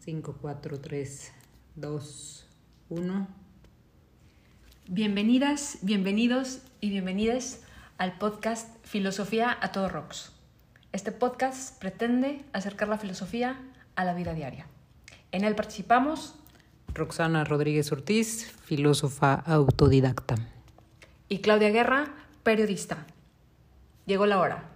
5, 0.00 0.36
4, 0.42 0.80
3, 0.80 1.32
2, 1.76 2.46
1. 2.90 3.28
Bienvenidas, 4.88 5.78
bienvenidos 5.80 6.60
y 6.80 6.90
bienvenidas 6.90 7.62
al 7.96 8.18
podcast 8.18 8.68
Filosofía 8.84 9.56
a 9.58 9.72
todo 9.72 9.88
rocks. 9.88 10.32
Este 10.92 11.12
podcast 11.12 11.80
pretende 11.80 12.44
acercar 12.52 12.88
la 12.88 12.98
filosofía 12.98 13.58
a 13.96 14.04
la 14.04 14.12
vida 14.12 14.34
diaria. 14.34 14.66
En 15.30 15.44
él 15.44 15.54
participamos 15.54 16.34
Roxana 16.92 17.44
Rodríguez 17.44 17.90
Ortiz, 17.90 18.52
filósofa 18.64 19.32
autodidacta. 19.32 20.34
y 21.30 21.38
Claudia 21.38 21.70
Guerra, 21.70 22.12
periodista. 22.42 23.06
Llegó 24.04 24.26
la 24.26 24.40
hora. 24.40 24.68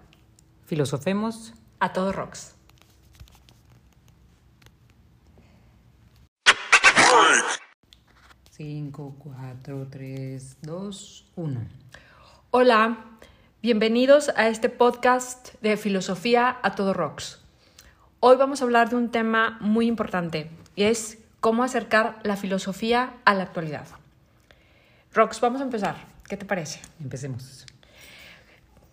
Filosofemos. 0.65 1.53
A 1.79 1.93
todo 1.93 2.13
rocks. 2.13 2.56
Cinco, 8.57 9.15
cuatro, 9.19 9.87
tres, 9.91 10.57
dos, 10.63 11.27
uno. 11.37 11.61
Hola, 12.51 13.05
bienvenidos 13.61 14.31
a 14.35 14.49
este 14.49 14.71
podcast 14.71 15.53
de 15.61 15.77
Filosofía 15.77 16.57
a 16.63 16.75
todo 16.75 16.95
rocks. 16.95 17.43
Hoy 18.19 18.39
vamos 18.39 18.63
a 18.63 18.65
hablar 18.65 18.89
de 18.89 18.97
un 18.97 19.11
tema 19.11 19.59
muy 19.61 19.87
importante 19.87 20.49
y 20.75 20.85
es 20.85 21.19
cómo 21.41 21.65
acercar 21.65 22.19
la 22.23 22.37
filosofía 22.37 23.17
a 23.27 23.35
la 23.35 23.43
actualidad. 23.43 23.89
Rox, 25.13 25.39
vamos 25.43 25.61
a 25.61 25.65
empezar. 25.65 25.97
¿Qué 26.27 26.39
te 26.39 26.47
parece? 26.47 26.81
Empecemos. 26.99 27.67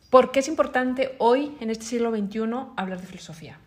¿Por 0.09 0.31
qué 0.31 0.39
es 0.39 0.49
importante 0.49 1.15
hoy, 1.19 1.55
en 1.61 1.69
este 1.69 1.85
siglo 1.85 2.11
XXI, 2.11 2.41
hablar 2.75 2.99
de 2.99 3.07
filosofía? 3.07 3.57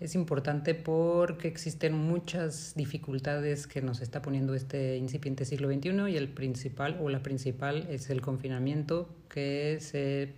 Es 0.00 0.14
importante 0.14 0.74
porque 0.74 1.46
existen 1.46 1.92
muchas 1.92 2.72
dificultades 2.74 3.66
que 3.66 3.82
nos 3.82 4.00
está 4.00 4.22
poniendo 4.22 4.54
este 4.54 4.96
incipiente 4.96 5.44
siglo 5.44 5.68
XXI 5.70 6.10
y 6.10 6.16
el 6.16 6.28
principal 6.28 6.98
o 7.02 7.10
la 7.10 7.22
principal 7.22 7.86
es 7.90 8.08
el 8.08 8.22
confinamiento 8.22 9.10
que 9.28 9.76
se 9.80 10.32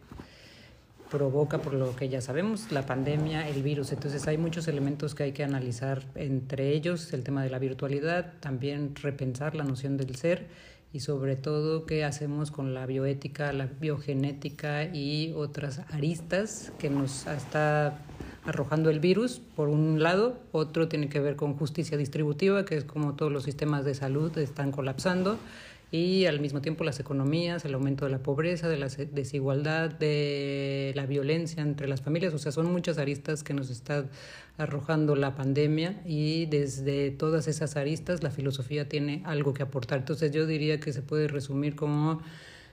provoca 1.13 1.63
por 1.63 1.75
lo 1.75 1.95
que 1.95 2.09
ya 2.09 2.21
sabemos, 2.21 2.73
la 2.73 2.87
pandemia, 2.87 3.49
el 3.49 3.63
virus. 3.63 3.93
Entonces 3.93 4.27
hay 4.27 4.37
muchos 4.37 4.67
elementos 4.67 5.15
que 5.15 5.23
hay 5.23 5.33
que 5.33 5.45
analizar, 5.45 6.03
entre 6.17 6.71
ellos 6.71 7.13
el 7.13 7.23
tema 7.23 7.45
de 7.45 7.51
la 7.51 7.61
virtualidad, 7.61 8.33
también 8.41 8.97
repensar 8.97 9.55
la 9.55 9.63
noción 9.63 9.97
del 9.97 10.17
ser 10.17 10.49
y 10.93 11.01
sobre 11.01 11.37
todo 11.37 11.87
qué 11.87 12.03
hacemos 12.03 12.51
con 12.51 12.75
la 12.75 12.87
bioética, 12.87 13.53
la 13.53 13.67
biogenética 13.67 14.85
y 14.85 15.33
otras 15.37 15.83
aristas 15.91 16.73
que 16.81 16.91
nos 16.91 17.29
está 17.29 18.01
arrojando 18.45 18.91
el 18.91 19.01
virus, 19.01 19.41
por 19.55 19.69
un 19.69 20.03
lado, 20.03 20.41
otro 20.53 20.89
tiene 20.89 21.09
que 21.09 21.21
ver 21.21 21.37
con 21.37 21.55
justicia 21.55 21.97
distributiva, 21.97 22.65
que 22.65 22.77
es 22.77 22.85
como 22.85 23.15
todos 23.15 23.31
los 23.31 23.45
sistemas 23.45 23.85
de 23.85 23.95
salud 23.95 24.37
están 24.39 24.73
colapsando, 24.73 25.39
y 25.93 26.25
al 26.25 26.41
mismo 26.41 26.63
tiempo 26.63 26.85
las 26.85 26.99
economías, 27.01 27.67
el 27.67 27.75
aumento 27.75 28.07
de 28.07 28.13
la 28.13 28.19
pobreza, 28.19 28.67
de 28.67 28.79
la 28.79 28.89
desigualdad, 28.89 29.91
de 29.91 30.93
la 30.97 31.05
violencia 31.05 31.63
entre 31.63 31.87
las 31.87 32.01
familias, 32.01 32.33
o 32.33 32.39
sea, 32.39 32.51
son 32.51 32.73
muchas 32.73 32.97
aristas 32.97 33.43
que 33.43 33.53
nos 33.53 33.69
está 33.69 34.07
arrojando 34.57 35.17
la 35.17 35.35
pandemia 35.35 36.01
y 36.07 36.47
desde 36.47 37.11
todas 37.11 37.47
esas 37.47 37.77
aristas 37.77 38.23
la 38.23 38.31
filosofía 38.31 38.89
tiene 38.89 39.23
algo 39.27 39.53
que 39.53 39.63
aportar. 39.63 39.99
Entonces 39.99 40.33
yo 40.33 40.47
diría 40.47 40.81
que 40.81 40.95
se 40.95 41.03
puede 41.03 41.29
resumir 41.29 41.77
como 41.77 42.23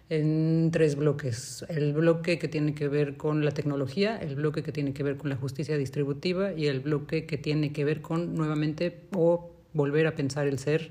en 0.10 0.70
tres 0.72 0.96
bloques. 0.96 1.66
El 1.70 1.94
bloque 1.94 2.40
que 2.40 2.48
tiene 2.48 2.74
que 2.74 2.88
ver 2.88 3.16
con 3.16 3.46
la 3.46 3.52
tecnología, 3.52 4.18
el 4.18 4.36
bloque 4.36 4.64
que 4.64 4.72
tiene 4.72 4.94
que 4.94 5.04
ver 5.04 5.18
con 5.18 5.30
la 5.30 5.36
justicia 5.36 5.78
distributiva 5.78 6.54
y 6.54 6.68
el 6.68 6.80
bloque 6.80 7.26
que 7.26 7.38
tiene 7.38 7.72
que 7.72 7.86
ver 7.86 8.02
con 8.02 8.34
nuevamente 8.36 9.02
o 9.16 9.52
volver 9.74 10.08
a 10.08 10.16
pensar 10.16 10.48
el 10.48 10.58
ser 10.58 10.90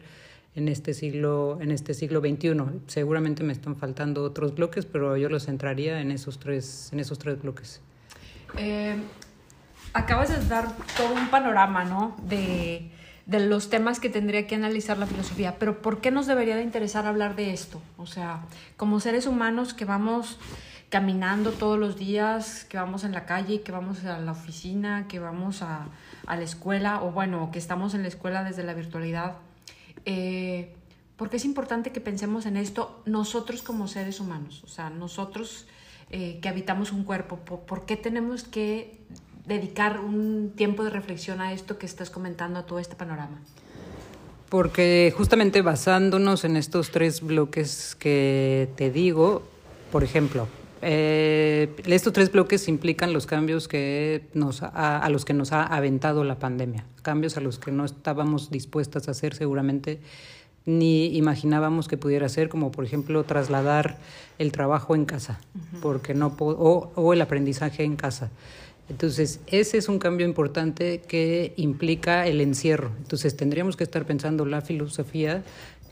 en 0.55 0.69
este 0.69 0.95
siglo 0.95 1.59
en 1.61 1.73
este 1.73 1.95
siglo 1.95 2.21
XXI. 2.21 2.55
Seguramente 2.87 3.43
me 3.43 3.53
están 3.53 3.77
faltando 3.77 4.23
otros 4.23 4.55
bloques, 4.55 4.87
pero 4.87 5.17
yo 5.17 5.29
los 5.29 5.47
centraría 5.47 6.01
en 6.01 6.13
esos 6.13 6.39
tres 6.39 6.91
en 6.93 7.01
esos 7.01 7.19
tres 7.19 7.43
bloques. 7.43 7.81
Eh, 8.57 8.97
acabas 9.93 10.31
de 10.31 10.49
dar 10.49 10.69
todo 10.97 11.13
un 11.15 11.29
panorama, 11.29 11.85
¿no? 11.85 12.17
De, 12.29 12.91
de 13.29 13.47
los 13.47 13.69
temas 13.69 14.01
que 14.01 14.09
tendría 14.09 14.47
que 14.47 14.55
analizar 14.55 14.97
la 14.97 15.07
filosofía, 15.07 15.59
pero 15.59 15.83
¿por 15.83 16.01
qué 16.01 16.11
nos 16.11 16.27
debería 16.27 16.57
de 16.57 16.63
interesar 16.63 17.07
hablar 17.07 17.37
de 17.37 17.53
esto? 17.53 17.81
O 17.99 18.07
sea, 18.07 18.41
como 18.79 19.01
seres 19.01 19.27
humanos 19.27 19.75
que 19.75 19.85
vamos 19.85 20.39
caminando 20.89 21.53
todos 21.53 21.79
los 21.79 21.99
días, 21.99 22.65
que 22.65 22.79
vamos 22.79 23.05
en 23.05 23.13
la 23.13 23.27
calle, 23.27 23.61
que 23.61 23.71
vamos 23.71 24.03
a 24.07 24.19
la 24.19 24.33
oficina, 24.33 25.07
que 25.09 25.19
vamos 25.19 25.61
a, 25.61 25.89
la 26.27 26.43
escuela, 26.43 27.03
o 27.03 27.13
bueno, 27.13 27.51
que 27.53 27.59
estamos 27.59 27.93
en 27.93 28.01
la 28.01 28.09
escuela 28.09 28.45
desde 28.45 28.65
la 28.65 28.73
virtualidad, 28.73 29.37
eh, 30.07 30.75
¿por 31.19 31.29
qué 31.29 31.37
es 31.37 31.45
importante 31.45 31.93
que 31.93 32.01
pensemos 32.01 32.47
en 32.47 32.57
esto 32.57 33.03
nosotros 33.05 33.63
como 33.63 33.89
seres 33.89 34.21
humanos? 34.21 34.65
O 34.65 34.69
sea, 34.69 34.89
nosotros 34.89 35.67
eh, 36.09 36.39
que 36.41 36.49
habitamos 36.49 36.93
un 36.93 37.05
cuerpo, 37.05 37.37
¿por, 37.37 37.61
¿por 37.61 37.85
qué 37.85 37.97
tenemos 37.97 38.45
que 38.45 38.99
dedicar 39.49 40.01
un 40.01 40.53
tiempo 40.55 40.85
de 40.85 40.91
reflexión 40.91 41.41
a 41.41 41.53
esto 41.53 41.79
que 41.79 41.87
estás 41.87 42.11
comentando, 42.11 42.59
a 42.59 42.67
todo 42.67 42.79
este 42.79 42.95
panorama? 42.95 43.39
Porque 44.49 45.13
justamente 45.17 45.63
basándonos 45.63 46.45
en 46.45 46.57
estos 46.57 46.91
tres 46.91 47.21
bloques 47.21 47.97
que 47.99 48.69
te 48.77 48.91
digo, 48.91 49.43
por 49.93 50.05
ejemplo, 50.05 50.49
eh, 50.81 51.75
estos 51.87 52.13
tres 52.13 52.31
bloques 52.31 52.69
implican 52.69 53.13
los 53.13 53.27
cambios 53.27 53.69
que 53.69 54.29
nos 54.33 54.63
ha, 54.63 54.99
a 54.99 55.09
los 55.09 55.25
que 55.25 55.35
nos 55.35 55.53
ha 55.53 55.65
aventado 55.65 56.25
la 56.25 56.39
pandemia, 56.39 56.85
cambios 57.03 57.37
a 57.37 57.41
los 57.41 57.59
que 57.59 57.73
no 57.73 57.85
estábamos 57.85 58.51
dispuestas 58.51 59.09
a 59.09 59.11
hacer 59.11 59.35
seguramente 59.35 60.01
ni 60.69 61.17
imaginábamos 61.17 61.89
que 61.89 61.97
pudiera 61.97 62.29
ser, 62.29 62.51
como 62.51 62.71
por 62.71 62.85
ejemplo 62.85 63.25
trasladar 63.25 63.97
el 64.39 64.53
trabajo 64.53 64.95
en 64.95 65.07
casa, 65.07 65.41
uh 65.55 65.59
-huh. 65.59 65.81
porque 65.81 66.13
no 66.13 66.37
o, 66.39 66.93
o 66.95 67.13
el 67.15 67.23
aprendizaje 67.23 67.85
en 67.85 67.97
casa. 67.97 68.31
Entonces, 68.89 69.41
ese 69.47 69.77
es 69.77 69.89
un 69.89 69.99
cambio 69.99 70.27
importante 70.27 71.03
que 71.07 71.53
implica 71.57 72.27
el 72.27 72.41
encierro. 72.41 72.91
Entonces, 72.99 73.37
tendríamos 73.37 73.77
que 73.77 73.85
estar 73.85 74.07
pensando 74.07 74.47
la 74.47 74.63
filosofía, 74.63 75.43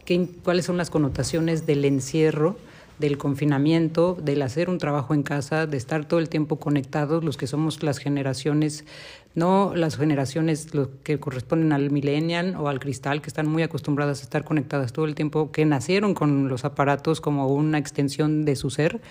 que, 0.05 0.29
cuáles 0.43 0.65
son 0.65 0.79
las 0.79 0.89
connotaciones 0.89 1.67
del 1.67 1.85
encierro, 1.85 2.57
del 2.99 3.19
confinamiento, 3.19 4.17
del 4.23 4.41
hacer 4.41 4.71
un 4.71 4.79
trabajo 4.79 5.13
en 5.13 5.23
casa, 5.23 5.67
de 5.67 5.77
estar 5.77 6.07
todo 6.07 6.19
el 6.21 6.31
tiempo 6.31 6.57
conectados, 6.57 7.23
los 7.23 7.37
que 7.37 7.47
somos 7.47 7.83
las 7.83 7.99
generaciones, 7.99 8.87
no 9.35 9.75
las 9.75 9.99
generaciones 9.99 10.75
los 10.75 10.89
que 11.03 11.21
corresponden 11.21 11.73
al 11.73 11.91
millennial 11.91 12.57
o 12.59 12.69
al 12.69 12.81
cristal, 12.81 13.21
que 13.21 13.29
están 13.29 13.47
muy 13.47 13.63
acostumbradas 13.63 14.21
a 14.21 14.23
estar 14.23 14.45
conectadas 14.45 14.95
todo 14.95 15.05
el 15.05 15.15
tiempo, 15.15 15.53
que 15.53 15.67
nacieron 15.67 16.15
con 16.15 16.49
los 16.49 16.65
aparatos 16.65 17.21
como 17.21 17.49
una 17.49 17.77
extensión 17.77 18.47
de 18.47 18.57
su 18.57 18.71
ser 18.71 19.03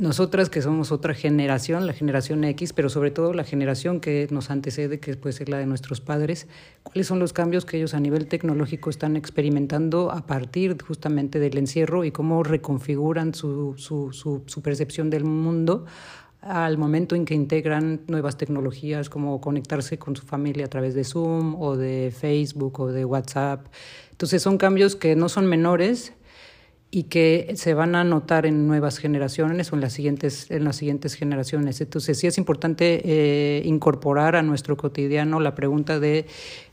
nosotras 0.00 0.48
que 0.48 0.62
somos 0.62 0.92
otra 0.92 1.12
generación, 1.12 1.86
la 1.86 1.92
generación 1.92 2.42
X, 2.44 2.72
pero 2.72 2.88
sobre 2.88 3.10
todo 3.10 3.34
la 3.34 3.44
generación 3.44 4.00
que 4.00 4.26
nos 4.30 4.50
antecede, 4.50 4.98
que 4.98 5.14
puede 5.14 5.34
ser 5.34 5.50
la 5.50 5.58
de 5.58 5.66
nuestros 5.66 6.00
padres, 6.00 6.48
cuáles 6.82 7.06
son 7.06 7.18
los 7.18 7.34
cambios 7.34 7.66
que 7.66 7.76
ellos 7.76 7.92
a 7.92 8.00
nivel 8.00 8.26
tecnológico 8.26 8.88
están 8.88 9.14
experimentando 9.14 10.10
a 10.10 10.26
partir 10.26 10.82
justamente 10.82 11.38
del 11.38 11.58
encierro 11.58 12.04
y 12.04 12.12
cómo 12.12 12.42
reconfiguran 12.42 13.34
su, 13.34 13.74
su, 13.76 14.10
su, 14.12 14.42
su 14.46 14.62
percepción 14.62 15.10
del 15.10 15.24
mundo 15.24 15.84
al 16.40 16.78
momento 16.78 17.14
en 17.14 17.26
que 17.26 17.34
integran 17.34 18.00
nuevas 18.06 18.38
tecnologías 18.38 19.10
como 19.10 19.38
conectarse 19.42 19.98
con 19.98 20.16
su 20.16 20.24
familia 20.24 20.64
a 20.64 20.68
través 20.68 20.94
de 20.94 21.04
Zoom 21.04 21.60
o 21.60 21.76
de 21.76 22.10
Facebook 22.18 22.80
o 22.80 22.86
de 22.86 23.04
WhatsApp. 23.04 23.66
Entonces 24.10 24.42
son 24.42 24.56
cambios 24.56 24.96
que 24.96 25.14
no 25.14 25.28
son 25.28 25.46
menores, 25.46 26.14
y 26.90 27.04
que 27.04 27.52
se 27.54 27.74
van 27.74 27.94
a 27.94 28.02
notar 28.02 28.46
en 28.46 28.66
nuevas 28.66 28.98
generaciones 28.98 29.72
o 29.72 29.76
en 29.76 29.80
las 29.80 29.92
siguientes, 29.92 30.50
en 30.50 30.64
las 30.64 30.76
siguientes 30.76 31.14
generaciones. 31.14 31.80
Entonces 31.80 32.18
sí 32.18 32.26
es 32.26 32.36
importante 32.36 33.00
eh, 33.04 33.62
incorporar 33.64 34.34
a 34.34 34.42
nuestro 34.42 34.76
cotidiano 34.76 35.38
la 35.38 35.54
pregunta 35.54 36.00
de 36.00 36.26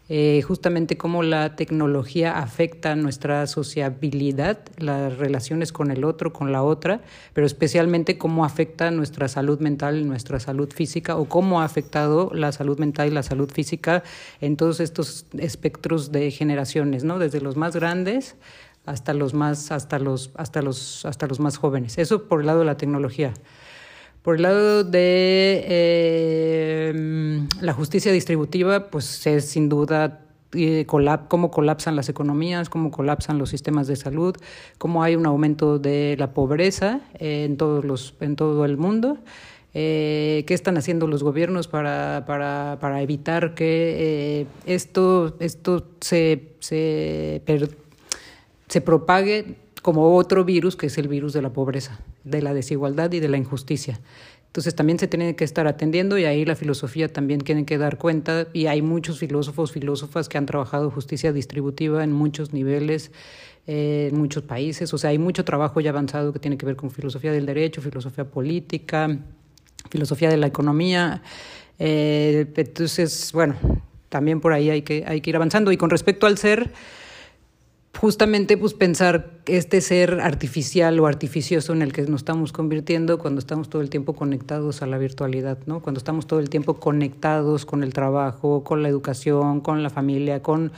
eh, 0.09 0.41
justamente 0.41 0.95
cómo 0.95 1.21
la 1.21 1.57
tecnología 1.57 2.39
afecta 2.39 2.95
nuestra 2.95 3.45
sociabilidad, 3.45 4.59
las 4.77 5.17
relaciones 5.17 5.73
con 5.73 5.91
el 5.91 6.05
otro, 6.05 6.31
con 6.31 6.53
la 6.53 6.63
otra, 6.63 7.01
pero 7.33 7.45
especialmente 7.45 8.17
cómo 8.17 8.45
afecta 8.45 8.89
nuestra 8.89 9.27
salud 9.27 9.59
mental 9.59 10.07
nuestra 10.07 10.39
salud 10.39 10.71
física 10.73 11.17
o 11.17 11.25
cómo 11.25 11.59
ha 11.59 11.65
afectado 11.65 12.31
la 12.33 12.53
salud 12.53 12.79
mental 12.79 13.09
y 13.09 13.11
la 13.11 13.23
salud 13.23 13.51
física 13.51 14.03
en 14.39 14.55
todos 14.55 14.79
estos 14.79 15.25
espectros 15.37 16.13
de 16.13 16.31
generaciones, 16.31 17.03
¿no? 17.03 17.19
Desde 17.19 17.41
los 17.41 17.57
más 17.57 17.75
grandes 17.75 18.37
hasta 18.87 19.13
los 19.13 19.33
más 19.33 19.71
hasta 19.71 19.99
los 19.99 20.31
hasta 20.35 20.61
los 20.61 21.05
hasta 21.05 21.27
los 21.27 21.39
más 21.39 21.57
jóvenes. 21.57 21.97
Eso 21.97 22.23
por 22.23 22.39
el 22.41 22.47
lado 22.47 22.59
de 22.59 22.65
la 22.65 22.77
tecnología. 22.77 23.33
Por 24.23 24.37
el 24.37 24.41
lado 24.41 24.83
de 24.83 25.63
eh, 25.67 27.47
la 27.61 27.73
justicia 27.73 28.11
distributiva 28.11 28.89
pues 28.89 29.25
es 29.27 29.45
sin 29.49 29.69
duda 29.69 30.21
eh, 30.53 30.85
cómo 31.27 31.51
colapsan 31.51 31.95
las 31.95 32.09
economías 32.09 32.69
cómo 32.69 32.89
colapsan 32.89 33.37
los 33.37 33.49
sistemas 33.49 33.87
de 33.87 33.97
salud 33.97 34.35
cómo 34.77 35.03
hay 35.03 35.15
un 35.15 35.25
aumento 35.25 35.77
de 35.77 36.15
la 36.17 36.33
pobreza 36.33 37.01
en 37.19 37.57
todos 37.57 37.85
los 37.85 38.15
en 38.21 38.35
todo 38.35 38.65
el 38.65 38.77
mundo. 38.77 39.19
Eh, 39.79 40.43
qué 40.47 40.55
están 40.55 40.75
haciendo 40.77 41.05
los 41.05 41.21
gobiernos 41.21 41.67
para, 41.67 42.23
para, 42.25 42.79
para 42.81 43.01
evitar 43.03 43.53
que 43.53 44.41
eh, 44.41 44.47
esto, 44.65 45.35
esto 45.39 45.85
se, 46.01 46.55
se, 46.59 47.43
se 48.67 48.81
propague 48.81 49.55
como 49.81 50.15
otro 50.15 50.43
virus, 50.43 50.75
que 50.75 50.87
es 50.87 50.97
el 50.97 51.07
virus 51.07 51.33
de 51.33 51.41
la 51.41 51.53
pobreza, 51.53 51.99
de 52.23 52.41
la 52.41 52.53
desigualdad 52.53 53.11
y 53.11 53.19
de 53.19 53.29
la 53.29 53.37
injusticia. 53.37 53.99
Entonces 54.47 54.75
también 54.75 54.97
se 54.97 55.07
tiene 55.07 55.35
que 55.35 55.43
estar 55.43 55.67
atendiendo 55.67 56.17
y 56.17 56.25
ahí 56.25 56.43
la 56.43 56.55
filosofía 56.55 57.11
también 57.11 57.41
tiene 57.41 57.65
que 57.65 57.77
dar 57.77 57.97
cuenta 57.97 58.47
y 58.53 58.65
hay 58.65 58.81
muchos 58.81 59.19
filósofos, 59.19 59.71
filósofas 59.71 60.29
que 60.29 60.37
han 60.37 60.45
trabajado 60.45 60.89
justicia 60.89 61.31
distributiva 61.31 62.03
en 62.03 62.11
muchos 62.11 62.53
niveles, 62.53 63.11
eh, 63.67 64.09
en 64.11 64.17
muchos 64.17 64.43
países, 64.43 64.93
o 64.93 64.97
sea, 64.97 65.11
hay 65.11 65.19
mucho 65.19 65.45
trabajo 65.45 65.79
ya 65.79 65.91
avanzado 65.91 66.33
que 66.33 66.39
tiene 66.39 66.57
que 66.57 66.65
ver 66.65 66.75
con 66.75 66.89
filosofía 66.89 67.31
del 67.31 67.45
derecho, 67.45 67.81
filosofía 67.81 68.25
política, 68.25 69.19
filosofía 69.89 70.29
de 70.29 70.37
la 70.37 70.47
economía. 70.47 71.21
Eh, 71.77 72.47
entonces, 72.55 73.31
bueno, 73.33 73.55
también 74.09 74.41
por 74.41 74.53
ahí 74.53 74.69
hay 74.69 74.81
que, 74.81 75.03
hay 75.05 75.21
que 75.21 75.29
ir 75.29 75.35
avanzando. 75.35 75.71
Y 75.71 75.77
con 75.77 75.89
respecto 75.89 76.27
al 76.27 76.37
ser, 76.37 76.71
justamente 77.97 78.57
pues 78.57 78.73
pensar 78.73 79.31
este 79.47 79.81
ser 79.81 80.21
artificial 80.21 80.99
o 80.99 81.07
artificioso 81.07 81.73
en 81.73 81.81
el 81.81 81.93
que 81.93 82.03
nos 82.03 82.21
estamos 82.21 82.51
convirtiendo 82.51 83.17
cuando 83.17 83.39
estamos 83.39 83.69
todo 83.69 83.81
el 83.81 83.89
tiempo 83.89 84.13
conectados 84.13 84.81
a 84.81 84.85
la 84.85 84.97
virtualidad, 84.97 85.57
¿no? 85.65 85.81
Cuando 85.81 85.97
estamos 85.97 86.27
todo 86.27 86.39
el 86.39 86.49
tiempo 86.49 86.75
conectados 86.75 87.65
con 87.65 87.83
el 87.83 87.93
trabajo, 87.93 88.63
con 88.63 88.83
la 88.83 88.89
educación, 88.89 89.61
con 89.61 89.81
la 89.81 89.89
familia, 89.89 90.41
con 90.43 90.71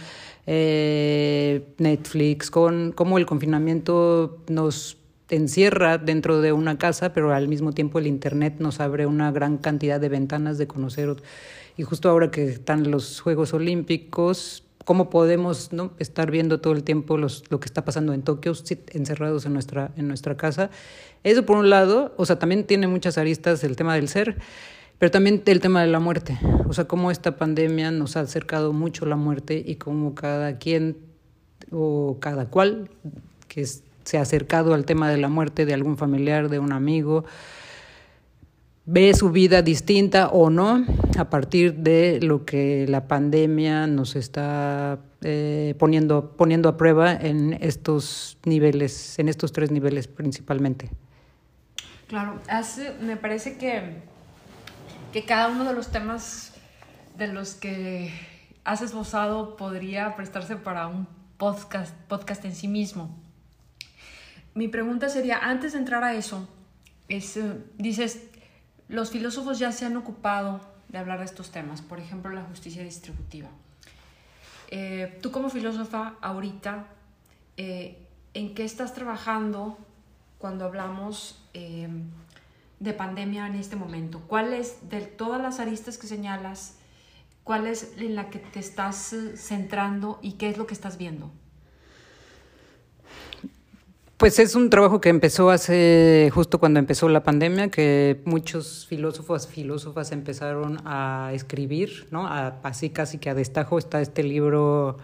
eh, 0.48 1.74
Netflix, 1.77 2.50
con 2.50 2.94
cómo 2.94 3.18
el 3.18 3.25
confinamiento 3.25 4.38
nos 4.48 4.98
encierra 5.30 5.98
dentro 5.98 6.42
de 6.42 6.54
una 6.54 6.77
casa, 6.77 7.13
pero 7.13 7.33
al 7.33 7.48
mismo 7.48 7.74
tiempo 7.74 8.00
el 8.00 8.07
Internet 8.07 8.56
nos 8.60 8.80
abre 8.80 9.06
una 9.06 9.31
gran 9.31 9.57
cantidad 9.57 10.00
de 10.00 10.10
ventanas 10.10 10.57
de 10.57 10.68
conocer. 10.68 11.18
Y 11.77 11.83
justo 11.83 12.10
ahora 12.10 12.31
que 12.31 12.45
están 12.45 12.89
los 12.89 13.19
Juegos 13.21 13.54
Olímpicos, 13.54 14.63
cómo 14.89 15.12
podemos 15.12 15.71
¿no? 15.71 15.91
estar 16.00 16.31
viendo 16.31 16.62
todo 16.62 16.74
el 16.74 16.83
tiempo 16.83 17.19
lo 17.19 17.59
que 17.59 17.68
está 17.68 17.86
pasando 17.86 18.12
en 18.12 18.24
Tokio, 18.24 18.53
encerrados 18.88 19.45
en 19.45 19.53
nuestra, 19.53 19.91
en 19.97 20.07
nuestra 20.07 20.36
casa. 20.36 20.71
Eso 21.24 21.45
por 21.45 21.57
un 21.57 21.69
lado, 21.69 22.15
o 22.18 22.25
sea, 22.25 22.39
también 22.39 22.63
tiene 22.63 22.88
muchas 22.88 23.19
aristas 23.19 23.63
el 23.63 23.75
tema 23.75 23.94
del 23.94 24.07
ser, 24.07 24.39
pero 24.97 25.12
también 25.12 25.44
el 25.45 25.59
tema 25.59 25.81
de 25.83 25.89
la 25.89 26.00
muerte. 26.00 26.39
O 26.68 26.74
sea, 26.74 26.86
cómo 26.86 27.12
esta 27.12 27.38
pandemia 27.38 27.91
nos 27.91 28.18
ha 28.18 28.21
acercado 28.21 28.74
mucho 28.74 29.06
la 29.06 29.15
muerte 29.15 29.63
y 29.63 29.75
cómo 29.75 30.15
cada 30.15 30.57
quien 30.57 30.97
o 31.69 32.18
cada 32.19 32.45
cual 32.47 32.89
que 33.47 33.68
se 33.68 34.18
ha 34.18 34.21
acercado 34.21 34.74
al 34.74 34.85
tema 34.85 35.07
de 35.12 35.18
la 35.18 35.30
muerte 35.30 35.68
de 35.68 35.75
algún 35.75 35.97
familiar, 35.97 36.50
de 36.50 36.57
un 36.57 36.71
amigo, 36.71 37.25
ve 38.91 39.13
su 39.13 39.30
vida 39.30 39.62
distinta 39.62 40.30
o 40.30 40.50
no 40.50 40.83
a 41.15 41.30
partir 41.30 41.75
de 41.75 42.19
lo 42.24 42.44
que 42.44 42.88
la 42.88 43.07
pandemia 43.07 43.86
nos 43.86 44.15
está 44.15 44.97
eh, 45.21 45.75
poniendo, 45.77 46.36
poniendo 46.36 46.69
a 46.69 46.75
prueba 46.75 47.13
en 47.13 47.53
estos 47.62 48.39
niveles, 48.45 49.19
en 49.19 49.30
estos 49.30 49.51
tres 49.51 49.69
niveles 49.69 50.07
principalmente. 50.07 50.89
Claro, 52.07 52.41
me 53.00 53.15
parece 53.15 53.59
que, 53.59 54.01
que 55.13 55.24
cada 55.24 55.50
uno 55.50 55.65
de 55.65 55.74
los 55.74 55.92
temas 55.92 56.53
de 57.15 57.27
los 57.27 57.53
que 57.53 58.12
has 58.63 58.81
esbozado 58.81 59.56
podría 59.56 60.15
prestarse 60.15 60.56
para 60.56 60.88
un 60.88 61.07
podcast, 61.38 61.94
podcast 62.07 62.44
en 62.44 62.56
sí 62.56 62.68
mismo. 62.68 63.15
Mi 64.56 64.68
pregunta 64.68 65.09
sería, 65.09 65.38
antes 65.38 65.74
de 65.74 65.77
entrar 65.77 66.03
a 66.03 66.15
eso, 66.15 66.50
es, 67.07 67.38
eh, 67.38 67.53
dices, 67.77 68.30
los 68.89 69.12
filósofos 69.12 69.59
ya 69.59 69.71
se 69.71 69.86
han 69.86 69.95
ocupado 69.95 70.59
de 70.89 70.97
hablar 70.97 71.19
de 71.19 71.25
estos 71.25 71.51
temas, 71.51 71.81
por 71.81 72.00
ejemplo, 72.00 72.31
la 72.31 72.41
justicia 72.41 72.83
distributiva. 72.83 73.47
Eh, 74.71 75.19
tú 75.21 75.31
como 75.31 75.50
filósofa, 75.50 76.15
ahorita, 76.21 76.88
eh, 77.57 77.97
¿en 78.33 78.56
qué 78.56 78.65
estás 78.65 78.94
trabajando 78.94 79.77
cuando 80.39 80.65
hablamos 80.65 81.41
eh, 81.53 81.88
de 82.80 82.94
pandemia 82.94 83.45
en 83.45 83.56
este 83.56 83.75
momento? 83.75 84.21
¿Cuál 84.27 84.53
es, 84.53 84.89
de 84.89 85.01
todas 85.01 85.39
las 85.39 85.59
aristas 85.59 86.00
que 86.00 86.07
señalas, 86.07 86.77
cuál 87.44 87.68
es 87.68 87.94
en 87.97 88.15
la 88.15 88.31
que 88.31 88.39
te 88.39 88.59
estás 88.59 89.15
centrando 89.35 90.19
y 90.24 90.33
qué 90.33 90.50
es 90.50 90.57
lo 90.57 90.65
que 90.65 90.74
estás 90.74 90.97
viendo? 90.97 91.31
Pues 94.19 94.38
es 94.38 94.56
un 94.56 94.69
trabajo 94.69 95.00
que 95.00 95.07
empezó 95.07 95.50
hace 95.50 96.30
justo 96.33 96.60
cuando 96.60 96.77
empezó 96.77 97.07
la 97.07 97.24
pandemia, 97.24 97.71
que 97.71 98.21
muchos 98.25 98.86
filósofos, 98.86 99.48
filósofas 99.48 100.12
empezaron 100.12 100.80
a 100.83 101.31
escribir, 101.33 102.06
¿no? 102.12 102.27
así 102.27 102.89
casi 102.89 103.18
que 103.18 103.30
a 103.30 103.33
destajo 103.33 103.77
está 103.77 104.01
este 104.01 104.24
libro 104.24 104.98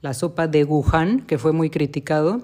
La 0.00 0.14
sopa 0.14 0.46
de 0.46 0.62
Wuhan, 0.62 1.26
que 1.26 1.38
fue 1.38 1.50
muy 1.50 1.70
criticado, 1.70 2.40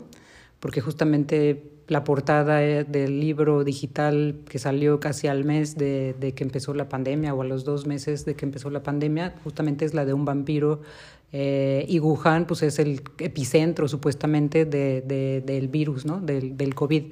porque 0.59 0.81
justamente 0.81 1.78
la 1.89 2.05
portada 2.05 2.63
eh, 2.63 2.85
del 2.85 3.19
libro 3.19 3.65
digital 3.65 4.37
que 4.49 4.59
salió 4.59 5.01
casi 5.01 5.27
al 5.27 5.45
mes 5.45 5.77
de, 5.77 6.15
que 6.37 6.45
empezó 6.45 6.75
la 6.75 6.89
pandemia 6.89 7.35
o 7.35 7.43
a 7.43 7.45
los 7.45 7.65
dos 7.65 7.87
meses 7.87 8.25
de 8.25 8.35
que 8.35 8.45
empezó 8.45 8.71
la 8.71 8.83
pandemia, 8.83 9.35
justamente 9.43 9.85
es 9.85 9.95
la 9.95 10.05
de 10.05 10.13
un 10.13 10.25
vampiro 10.25 10.83
eh, 11.33 11.85
y 11.89 11.99
Wuhan 11.99 12.47
pues, 12.47 12.63
es 12.63 12.79
el 12.79 13.03
epicentro 13.19 13.89
supuestamente 13.89 14.65
de, 14.67 15.43
del 15.45 15.69
virus, 15.69 16.05
¿no? 16.05 16.21
del, 16.21 16.57
del 16.57 16.75
COVID. 16.75 17.05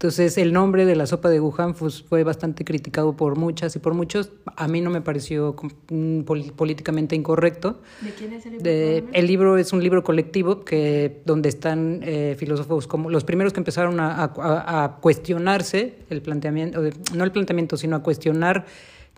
Entonces 0.00 0.38
el 0.38 0.54
nombre 0.54 0.86
de 0.86 0.96
la 0.96 1.04
sopa 1.04 1.28
de 1.28 1.40
Wuhan 1.40 1.74
pues, 1.74 2.02
fue 2.02 2.24
bastante 2.24 2.64
criticado 2.64 3.14
por 3.18 3.36
muchas 3.36 3.76
y 3.76 3.80
por 3.80 3.92
muchos. 3.92 4.30
A 4.56 4.66
mí 4.66 4.80
no 4.80 4.88
me 4.88 5.02
pareció 5.02 5.54
mm, 5.90 6.22
políticamente 6.56 7.14
incorrecto. 7.14 7.82
¿De 8.00 8.10
quién 8.12 8.32
es 8.32 8.46
el 8.46 8.52
libro? 8.52 8.64
De, 8.64 9.04
el 9.12 9.26
libro 9.26 9.58
es 9.58 9.74
un 9.74 9.82
libro 9.82 10.02
colectivo 10.02 10.64
que, 10.64 11.20
donde 11.26 11.50
están 11.50 12.00
eh, 12.02 12.34
filósofos 12.38 12.86
como 12.86 13.10
los 13.10 13.24
primeros 13.24 13.52
que 13.52 13.60
empezaron 13.60 14.00
a, 14.00 14.24
a, 14.24 14.84
a 14.84 14.96
cuestionarse 15.02 15.96
el 16.08 16.22
planteamiento, 16.22 16.80
no 17.14 17.24
el 17.24 17.30
planteamiento, 17.30 17.76
sino 17.76 17.96
a 17.96 18.02
cuestionar 18.02 18.64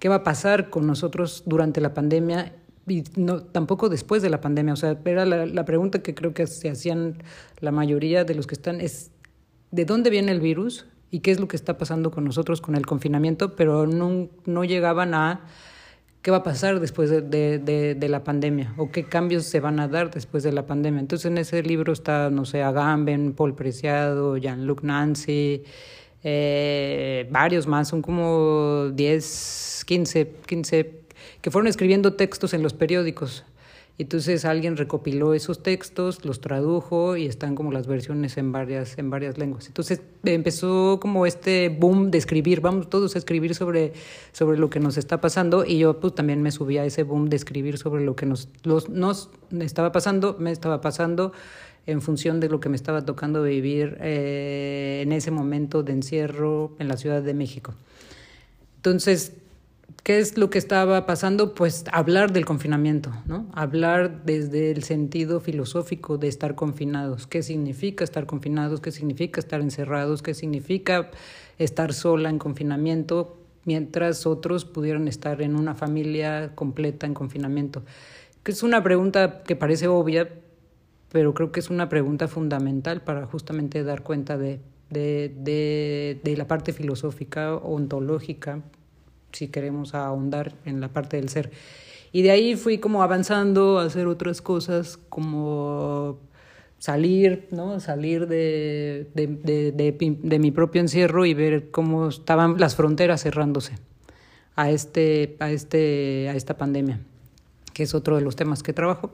qué 0.01 0.09
va 0.09 0.17
a 0.17 0.25
pasar 0.25 0.69
con 0.69 0.85
nosotros 0.89 1.45
durante 1.47 1.81
la 1.81 1.95
pandemia 1.95 2.57
y 2.89 3.05
no, 3.15 3.45
tampoco 3.45 3.89
después 3.89 4.21
de 4.21 4.31
la 4.31 4.41
pandemia. 4.41 4.73
O 4.73 4.77
sea, 4.77 4.99
era 5.05 5.25
la, 5.27 5.47
la, 5.47 5.65
pregunta 5.65 6.03
que 6.03 6.13
creo 6.13 6.35
que 6.35 6.49
se 6.49 6.69
hacían 6.69 7.23
la 7.61 7.71
mayoría 7.71 8.25
de 8.25 8.35
los 8.35 8.49
que 8.49 8.57
están, 8.57 8.81
es 8.81 9.12
¿de 9.73 9.85
dónde 9.85 10.11
viene 10.11 10.31
el 10.31 10.41
virus? 10.41 10.87
¿Y 11.11 11.21
qué 11.21 11.33
es 11.33 11.41
lo 11.41 11.49
que 11.49 11.57
está 11.57 11.77
pasando 11.77 12.13
con 12.13 12.25
nosotros 12.25 12.61
con 12.61 12.77
el 12.77 12.87
confinamiento? 12.87 13.57
Pero 13.57 13.89
no, 13.89 14.29
no 14.47 14.65
llegaban 14.65 15.15
a 15.15 15.41
qué 16.23 16.31
va 16.31 16.39
a 16.39 16.43
pasar 16.45 16.79
después 16.79 17.11
de, 17.11 17.21
de, 17.21 17.95
de, 17.97 18.09
la 18.09 18.23
pandemia 18.23 18.73
o 18.77 18.93
qué 18.93 19.05
cambios 19.05 19.45
se 19.45 19.59
van 19.59 19.81
a 19.81 19.89
dar 19.89 20.13
después 20.13 20.45
de 20.45 20.53
la 20.53 20.67
pandemia. 20.67 21.01
Entonces 21.01 21.27
en 21.27 21.39
ese 21.39 21.63
libro 21.65 21.93
está, 21.93 22.31
no 22.31 22.45
sé, 22.45 22.63
Agamben, 22.63 23.33
Paul 23.33 23.57
Preciado, 23.57 24.37
Jean-Luc 24.37 24.83
Nancy, 24.83 25.65
eh, 26.23 27.29
varios 27.31 27.67
más, 27.67 27.89
son 27.89 28.03
como 28.03 28.91
10, 28.95 29.85
15, 29.85 30.33
15 30.47 31.03
que 31.41 31.51
fueron 31.51 31.67
escribiendo 31.67 32.15
textos 32.15 32.55
en 32.55 32.63
los 32.63 32.73
periódicos. 32.73 33.45
Entonces 34.03 34.45
alguien 34.45 34.77
recopiló 34.77 35.33
esos 35.33 35.63
textos, 35.63 36.25
los 36.25 36.41
tradujo 36.41 37.17
y 37.17 37.27
están 37.27 37.55
como 37.55 37.71
las 37.71 37.87
versiones 37.87 38.37
en 38.37 38.51
varias, 38.51 38.99
en 38.99 39.11
varias 39.11 39.39
lenguas. 39.39 39.69
Entonces 39.69 40.03
empezó 40.25 40.99
como 41.01 41.25
este 41.25 41.69
boom 41.69 42.11
de 42.11 42.19
escribir, 42.19 42.61
vamos 42.61 42.91
todos 42.91 43.15
a 43.15 43.19
escribir 43.19 43.55
sobre, 43.55 43.93
sobre 44.33 44.59
lo 44.59 44.71
que 44.71 44.81
nos 44.81 44.97
está 44.97 45.21
pasando 45.21 45.65
y 45.65 45.79
yo 45.79 46.01
pues 46.01 46.17
también 46.17 46.43
me 46.43 46.51
subí 46.51 46.79
a 46.79 46.85
ese 46.85 47.05
boom 47.05 47.29
de 47.29 47.37
escribir 47.37 47.79
sobre 47.79 48.05
lo 48.05 48.17
que 48.17 48.27
nos, 48.27 48.49
los, 48.65 48.89
nos 48.89 49.31
estaba 49.61 49.93
pasando, 49.93 50.37
me 50.37 50.51
estaba 50.51 50.81
pasando 50.81 51.33
en 51.87 52.03
función 52.03 52.41
de 52.41 52.49
lo 52.49 52.59
que 52.59 52.69
me 52.69 52.77
estaba 52.77 53.05
tocando 53.05 53.45
vivir 53.45 53.99
eh, 54.01 55.03
en 55.05 55.13
ese 55.13 55.31
momento 55.31 55.85
de 55.85 55.93
encierro 55.93 56.73
en 56.81 56.89
la 56.89 56.97
Ciudad 56.97 57.23
de 57.23 57.35
México. 57.35 57.75
Entonces 58.79 59.35
¿Qué 60.03 60.19
es 60.19 60.37
lo 60.37 60.51
que 60.51 60.59
estaba 60.59 61.07
pasando? 61.07 61.55
Pues 61.55 61.85
hablar 61.93 62.33
del 62.33 62.45
confinamiento, 62.45 63.13
¿no? 63.27 63.47
Hablar 63.53 64.25
desde 64.25 64.73
el 64.73 64.83
sentido 64.83 65.39
filosófico 65.39 66.19
de 66.19 66.27
estar 66.27 66.57
confinados. 66.57 67.29
¿Qué 67.29 67.45
significa 67.45 68.03
estar 68.03 68.27
confinados? 68.27 68.81
¿Qué 68.81 68.91
significa 68.91 69.39
estar 69.39 69.61
encerrados? 69.61 70.21
¿Qué 70.21 70.35
significa 70.35 71.13
estar 71.59 71.93
sola 71.93 72.31
en 72.31 72.39
confinamiento 72.39 73.39
mientras 73.65 74.27
otros 74.27 74.65
pudieran 74.65 75.07
estar 75.07 75.41
en 75.41 75.55
una 75.55 75.77
familia 75.77 76.51
completa 76.57 77.07
en 77.07 77.15
confinamiento? 77.15 77.85
Es 78.45 78.65
una 78.65 78.83
pregunta 78.83 79.45
que 79.45 79.55
parece 79.55 79.87
obvia, 79.87 80.29
pero 81.13 81.33
creo 81.33 81.53
que 81.53 81.61
es 81.61 81.71
una 81.71 81.89
pregunta 81.89 82.27
fundamental 82.27 83.03
para 83.03 83.25
justamente 83.27 83.85
dar 83.85 84.03
cuenta 84.03 84.37
de, 84.37 84.59
de, 84.91 85.33
de, 85.39 86.21
de 86.25 86.37
la 86.37 86.49
parte 86.49 86.73
filosófica, 86.73 87.55
ontológica, 87.55 88.63
si 89.33 89.49
queremos 89.49 89.95
ahondar 89.95 90.53
en 90.65 90.81
la 90.81 90.89
parte 90.89 91.17
del 91.17 91.29
ser. 91.29 91.51
Y 92.13 92.23
de 92.23 92.31
ahí 92.31 92.57
fui 92.57 92.79
como 92.79 93.03
avanzando 93.03 93.79
a 93.79 93.85
hacer 93.85 94.07
otras 94.07 94.43
cosas 94.43 94.99
como 95.09 96.19
salir, 96.79 97.49
¿no? 97.51 97.81
Salir 97.81 98.27
de, 98.27 99.09
de, 99.15 99.27
de, 99.27 100.17
de, 100.23 100.39
mi 100.39 100.51
propio 100.51 100.81
encierro 100.81 101.25
y 101.25 101.33
ver 101.33 101.71
cómo 101.71 102.09
estaban 102.09 102.57
las 102.59 102.77
fronteras 102.77 103.23
cerrándose. 103.23 103.75
a, 104.57 104.71
este, 104.71 105.37
a, 105.41 105.51
este, 105.51 106.29
a 106.29 106.35
esta 106.35 106.57
pandemia, 106.57 107.01
que 107.73 107.85
es 107.85 107.95
otro 107.95 108.17
de 108.17 108.23
los 108.23 108.37
temas 108.37 108.63
que 108.63 108.73
trabajo. 108.73 109.13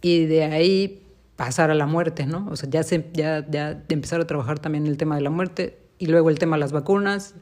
Y 0.00 0.26
de 0.26 0.44
ahí 0.44 1.02
pasar 1.36 1.70
a 1.70 1.74
la 1.74 1.86
muerte, 1.86 2.26
¿no? 2.26 2.46
O 2.50 2.56
sea, 2.56 2.68
ya, 2.70 2.82
se, 2.82 3.10
ya, 3.12 3.46
ya 3.48 3.82
empezar 3.88 4.20
a 4.20 4.26
trabajar 4.26 4.58
también 4.58 4.86
el 4.86 4.96
tema 4.96 5.16
de 5.16 5.22
la 5.22 5.30
muerte 5.30 5.78
y 5.98 6.06
luego 6.06 6.30
el 6.30 6.38
tema 6.38 6.56
de 6.56 6.60
las 6.60 6.72
vacunas 6.72 7.34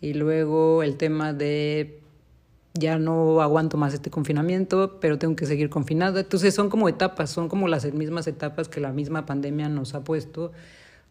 y 0.00 0.14
luego 0.14 0.82
el 0.82 0.96
tema 0.96 1.32
de 1.32 2.00
ya 2.74 2.98
no 2.98 3.40
aguanto 3.40 3.76
más 3.76 3.94
este 3.94 4.10
confinamiento, 4.10 5.00
pero 5.00 5.18
tengo 5.18 5.34
que 5.34 5.46
seguir 5.46 5.68
confinada. 5.68 6.20
Entonces 6.20 6.54
son 6.54 6.70
como 6.70 6.88
etapas, 6.88 7.30
son 7.30 7.48
como 7.48 7.66
las 7.68 7.84
mismas 7.92 8.26
etapas 8.26 8.68
que 8.68 8.80
la 8.80 8.92
misma 8.92 9.26
pandemia 9.26 9.68
nos 9.68 9.94
ha 9.94 10.04
puesto 10.04 10.52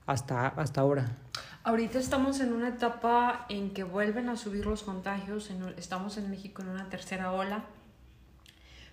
hasta, 0.06 0.48
hasta 0.48 0.82
ahora. 0.82 1.17
Ahorita 1.63 2.00
estamos 2.00 2.39
en 2.39 2.53
una 2.53 2.70
etapa 2.70 3.46
en 3.50 3.72
que 3.72 3.84
vuelven 3.84 4.29
a 4.29 4.38
subir 4.38 4.65
los 4.65 4.84
contagios, 4.84 5.51
estamos 5.77 6.17
en 6.17 6.29
México 6.29 6.62
en 6.62 6.70
una 6.70 6.89
tercera 6.89 7.34
ola, 7.34 7.65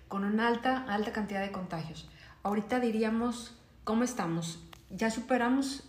con 0.09 0.25
una 0.25 0.49
alta, 0.49 0.85
alta 0.89 1.13
cantidad 1.13 1.41
de 1.41 1.53
contagios. 1.53 2.09
Ahorita 2.43 2.81
diríamos, 2.81 3.57
¿cómo 3.85 4.03
estamos? 4.03 4.59
¿Ya 4.91 5.11
superamos, 5.11 5.85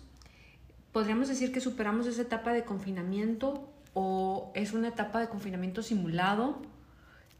podríamos 0.91 1.27
decir 1.27 1.51
que 1.51 1.59
superamos 1.59 2.05
esa 2.05 2.21
etapa 2.21 2.53
de 2.53 2.63
confinamiento 2.63 3.67
o 3.95 4.51
es 4.53 4.73
una 4.73 4.89
etapa 4.89 5.19
de 5.19 5.29
confinamiento 5.29 5.81
simulado? 5.81 6.61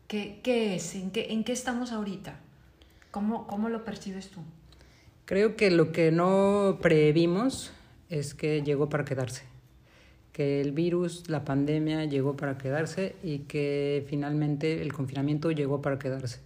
¿Qué, 0.08 0.40
qué 0.42 0.76
es? 0.76 0.96
¿En 0.96 1.12
qué, 1.12 1.28
¿En 1.32 1.44
qué 1.44 1.52
estamos 1.52 1.92
ahorita? 1.92 2.40
¿Cómo, 3.12 3.46
¿Cómo 3.46 3.70
lo 3.70 3.84
percibes 3.86 4.30
tú? 4.30 4.40
Creo 5.26 5.56
que 5.56 5.70
lo 5.70 5.92
que 5.92 6.12
no 6.12 6.80
previmos 6.82 7.72
es 8.10 8.34
que 8.34 8.62
llegó 8.64 8.90
para 8.90 9.06
quedarse, 9.06 9.44
que 10.32 10.62
el 10.62 10.72
virus, 10.72 11.28
la 11.30 11.44
pandemia 11.44 12.06
llegó 12.06 12.38
para 12.38 12.58
quedarse 12.58 13.16
y 13.22 13.40
que 13.40 14.06
finalmente 14.08 14.82
el 14.82 14.94
confinamiento 14.94 15.52
llegó 15.52 15.82
para 15.82 16.00
quedarse. 16.00 16.45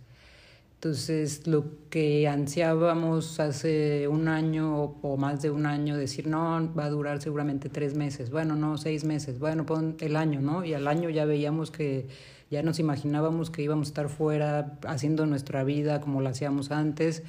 Entonces, 0.82 1.46
lo 1.46 1.90
que 1.90 2.26
ansiábamos 2.30 3.42
hace 3.42 4.08
un 4.08 4.30
año 4.30 4.96
o 5.02 5.18
más 5.18 5.42
de 5.42 5.50
un 5.50 5.66
año, 5.66 5.98
decir, 5.98 6.26
no, 6.26 6.74
va 6.74 6.86
a 6.86 6.90
durar 6.90 7.22
seguramente 7.22 7.68
tres 7.68 7.96
meses, 7.96 8.30
bueno, 8.30 8.56
no, 8.56 8.78
seis 8.78 9.04
meses, 9.04 9.40
bueno, 9.40 9.66
pon 9.66 9.98
el 10.00 10.16
año, 10.16 10.40
¿no? 10.40 10.64
Y 10.64 10.74
al 10.74 10.88
año 10.88 11.10
ya 11.10 11.26
veíamos 11.26 11.70
que 11.70 12.08
ya 12.50 12.64
nos 12.64 12.80
imaginábamos 12.80 13.50
que 13.50 13.62
íbamos 13.62 13.90
a 13.90 13.92
estar 13.92 14.08
fuera 14.08 14.80
haciendo 14.88 15.26
nuestra 15.26 15.66
vida 15.66 16.00
como 16.00 16.22
la 16.22 16.30
hacíamos 16.30 16.72
antes. 16.72 17.24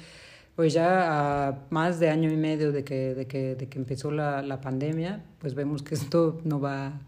Pues 0.55 0.71
ya 0.71 1.49
a 1.49 1.59
más 1.71 1.99
de 1.99 2.09
año 2.09 2.31
y 2.31 2.37
medio 2.37 2.71
de 2.71 2.85
que, 2.85 3.13
de 3.15 3.27
que, 3.27 3.55
de 3.55 3.67
que 3.67 3.77
empezó 3.77 4.11
la, 4.11 4.41
la 4.43 4.61
pandemia, 4.61 5.25
pues 5.39 5.55
vemos 5.55 5.83
que 5.83 5.95
esto 5.95 6.39
no 6.45 6.61
va, 6.61 7.01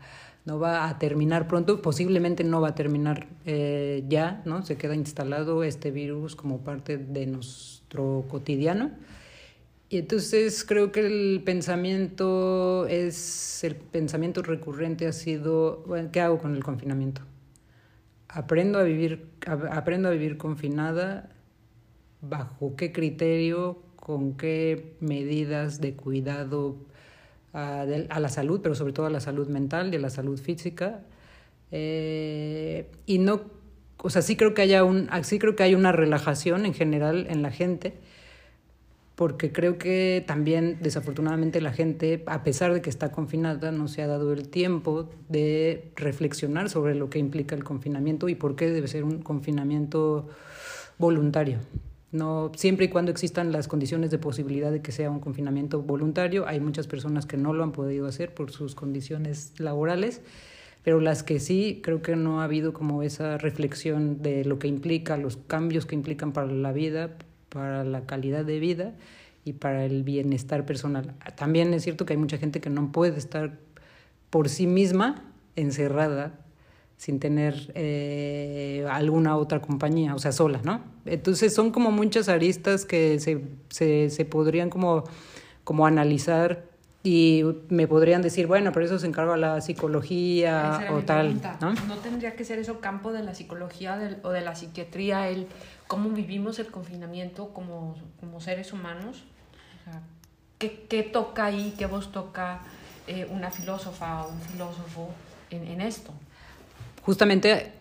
no 0.46 0.60
va 0.60 0.90
a 0.90 1.00
terminar 1.00 1.48
pronto, 1.48 1.82
posiblemente 1.82 2.44
no 2.44 2.62
va 2.62 2.70
a 2.70 2.76
terminar 2.76 3.28
eh, 3.46 4.04
ya, 4.08 4.42
¿no? 4.46 4.66
Se 4.66 4.78
queda 4.78 4.96
instalado 4.96 5.64
este 5.64 5.92
virus 5.92 6.36
como 6.36 6.64
parte 6.64 6.98
de 6.98 7.26
nuestro 7.26 8.26
cotidiano. 8.30 8.92
Y 9.90 9.98
entonces 10.00 10.64
creo 10.64 10.92
que 10.92 11.02
el 11.02 11.44
pensamiento 11.46 12.88
es, 12.88 13.64
el 13.64 13.76
pensamiento 13.76 14.42
recurrente 14.42 15.08
ha 15.08 15.14
sido, 15.14 15.84
bueno, 15.88 16.10
¿qué 16.12 16.22
hago 16.22 16.40
con 16.40 16.56
el 16.56 16.64
confinamiento? 16.64 17.22
aprendo 18.34 18.80
a 18.80 18.84
vivir, 18.84 19.30
aprendo 19.72 20.10
a 20.10 20.12
vivir 20.12 20.38
confinada, 20.38 21.30
bajo 22.22 22.76
qué 22.76 22.92
criterio, 22.92 23.82
con 23.96 24.36
qué 24.36 24.96
medidas 25.00 25.80
de 25.80 25.94
cuidado 25.94 26.78
a, 27.54 27.86
la 27.86 28.30
salud, 28.30 28.62
pero 28.62 28.76
sobre 28.76 28.94
todo 28.94 29.06
a 29.06 29.10
la 29.10 29.20
salud 29.20 29.48
mental 29.48 29.94
y 29.94 29.98
a 29.98 30.00
la 30.00 30.10
salud 30.10 30.40
física. 30.40 31.02
Eh, 31.72 32.90
y 33.06 33.20
no, 33.20 33.42
o 33.98 34.10
sea, 34.10 34.22
sí 34.22 34.36
creo 34.36 34.54
que 34.54 34.62
haya 34.64 34.84
un, 34.84 35.10
sí 35.24 35.40
creo 35.40 35.56
que 35.56 35.64
hay 35.64 35.76
una 35.76 35.92
relajación 35.92 36.66
en 36.66 36.74
general 36.74 37.28
en 37.30 37.42
la 37.42 37.52
gente 37.52 37.94
porque 39.16 39.52
creo 39.52 39.78
que 39.78 40.24
también 40.26 40.80
desafortunadamente 40.82 41.62
la 41.62 41.72
gente, 41.72 42.24
a 42.26 42.44
pesar 42.44 42.74
de 42.74 42.82
que 42.82 42.90
está 42.90 43.12
confinada, 43.12 43.72
no 43.72 43.88
se 43.88 44.02
ha 44.02 44.08
dado 44.08 44.34
el 44.34 44.50
tiempo 44.50 45.10
de 45.30 45.92
reflexionar 45.96 46.70
sobre 46.70 46.96
lo 46.96 47.10
que 47.10 47.20
implica 47.20 47.56
el 47.56 47.64
confinamiento 47.64 48.28
y 48.28 48.36
por 48.36 48.56
qué 48.56 48.72
debe 48.72 48.88
ser 48.88 49.04
un 49.04 49.22
confinamiento 49.22 50.28
voluntario. 50.98 51.60
No, 52.14 52.52
siempre 52.56 52.86
y 52.86 52.90
cuando 52.90 53.10
existan 53.10 53.52
las 53.52 53.68
condiciones 53.68 54.12
de 54.12 54.20
posibilidad 54.20 54.72
de 54.72 54.84
que 54.84 54.92
sea 54.92 55.10
un 55.10 55.20
confinamiento 55.20 55.82
voluntario, 55.82 56.48
hay 56.48 56.60
muchas 56.60 56.86
personas 56.86 57.26
que 57.26 57.38
no 57.38 57.54
lo 57.54 57.64
han 57.64 57.72
podido 57.72 58.06
hacer 58.06 58.36
por 58.36 58.52
sus 58.52 58.76
condiciones 58.76 59.60
laborales, 59.60 60.22
pero 60.84 61.02
las 61.02 61.24
que 61.24 61.40
sí, 61.40 61.82
creo 61.84 62.04
que 62.04 62.16
no 62.16 62.40
ha 62.40 62.44
habido 62.44 62.72
como 62.72 63.02
esa 63.02 63.40
reflexión 63.40 64.22
de 64.22 64.46
lo 64.46 64.60
que 64.60 64.68
implica, 64.68 65.18
los 65.18 65.38
cambios 65.38 65.88
que 65.88 65.96
implican 65.96 66.34
para 66.34 66.52
la 66.52 66.72
vida, 66.72 67.18
para 67.50 67.84
la 67.84 68.06
calidad 68.06 68.46
de 68.46 68.60
vida 68.60 68.94
y 69.44 69.54
para 69.54 69.84
el 69.84 70.04
bienestar 70.04 70.68
personal. 70.68 71.16
También 71.36 71.74
es 71.74 71.82
cierto 71.82 72.06
que 72.06 72.14
hay 72.14 72.20
mucha 72.20 72.38
gente 72.38 72.62
que 72.62 72.70
no 72.70 72.92
puede 72.92 73.18
estar 73.18 73.58
por 74.30 74.50
sí 74.50 74.68
misma 74.68 75.34
encerrada 75.56 76.43
sin 77.04 77.20
tener 77.20 77.70
eh, 77.76 78.88
alguna 78.90 79.36
otra 79.36 79.60
compañía, 79.60 80.16
o 80.16 80.20
sea, 80.20 80.32
sola, 80.32 80.62
¿no? 80.64 80.80
Entonces 81.06 81.54
son 81.54 81.72
como 81.72 81.92
muchas 81.92 82.30
aristas 82.30 82.86
que 82.86 83.20
se, 83.20 83.44
se, 83.68 84.10
se 84.10 84.24
podrían 84.24 84.70
como, 84.70 85.04
como 85.66 85.86
analizar 85.86 86.64
y 87.04 87.44
me 87.68 87.90
podrían 87.90 88.22
decir, 88.22 88.48
bueno, 88.48 88.72
pero 88.72 88.86
eso 88.86 89.00
se 89.00 89.08
encarga 89.08 89.36
la 89.36 89.60
psicología 89.60 90.88
o 90.94 91.02
tal. 91.02 91.42
¿no? 91.60 91.74
¿no? 91.74 91.98
tendría 91.98 92.38
que 92.38 92.46
ser 92.46 92.58
eso 92.60 92.80
campo 92.80 93.12
de 93.12 93.22
la 93.22 93.36
psicología 93.36 94.18
o 94.24 94.30
de 94.30 94.40
la 94.40 94.56
psiquiatría, 94.56 95.28
el 95.28 95.48
cómo 95.88 96.08
vivimos 96.08 96.58
el 96.60 96.68
confinamiento 96.68 97.50
como, 97.50 97.96
como 98.22 98.40
seres 98.40 98.72
humanos? 98.72 99.26
O 99.82 99.84
sea, 99.84 100.02
¿qué, 100.58 100.86
¿qué, 100.88 101.04
toca 101.04 101.44
ahí, 101.44 101.76
qué 101.78 101.86
voz 101.86 102.14
toca 102.14 102.62
eh, 103.08 103.28
una 103.30 103.52
filósofa 103.52 104.24
o 104.24 104.30
un 104.30 104.40
filósofo 104.40 105.10
en, 105.50 105.68
en 105.68 105.82
esto? 105.82 106.14
Justamente 107.04 107.74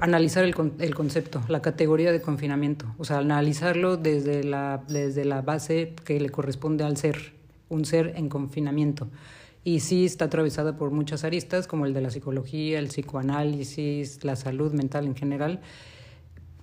analizar 0.00 0.44
el, 0.44 0.54
el, 0.78 0.94
concepto, 0.94 1.42
la 1.48 1.60
categoría 1.60 2.12
de 2.12 2.20
confinamiento, 2.20 2.86
o 2.98 3.04
sea, 3.04 3.18
analizarlo 3.18 3.96
desde 3.96 4.44
la, 4.44 4.82
desde 4.88 5.24
la 5.24 5.42
base 5.42 5.94
que 6.04 6.20
le 6.20 6.30
corresponde 6.30 6.84
al 6.84 6.96
ser 6.96 7.32
un 7.68 7.84
ser 7.84 8.14
en 8.16 8.28
confinamiento. 8.28 9.08
Y 9.64 9.80
sí 9.80 10.06
está 10.06 10.26
atravesada 10.26 10.76
por 10.76 10.90
muchas 10.90 11.24
aristas, 11.24 11.66
como 11.66 11.84
el 11.84 11.92
de 11.92 12.00
la 12.00 12.10
psicología, 12.10 12.78
el 12.78 12.88
psicoanálisis, 12.88 14.24
la 14.24 14.36
salud 14.36 14.72
mental 14.72 15.06
en 15.06 15.14
general. 15.14 15.60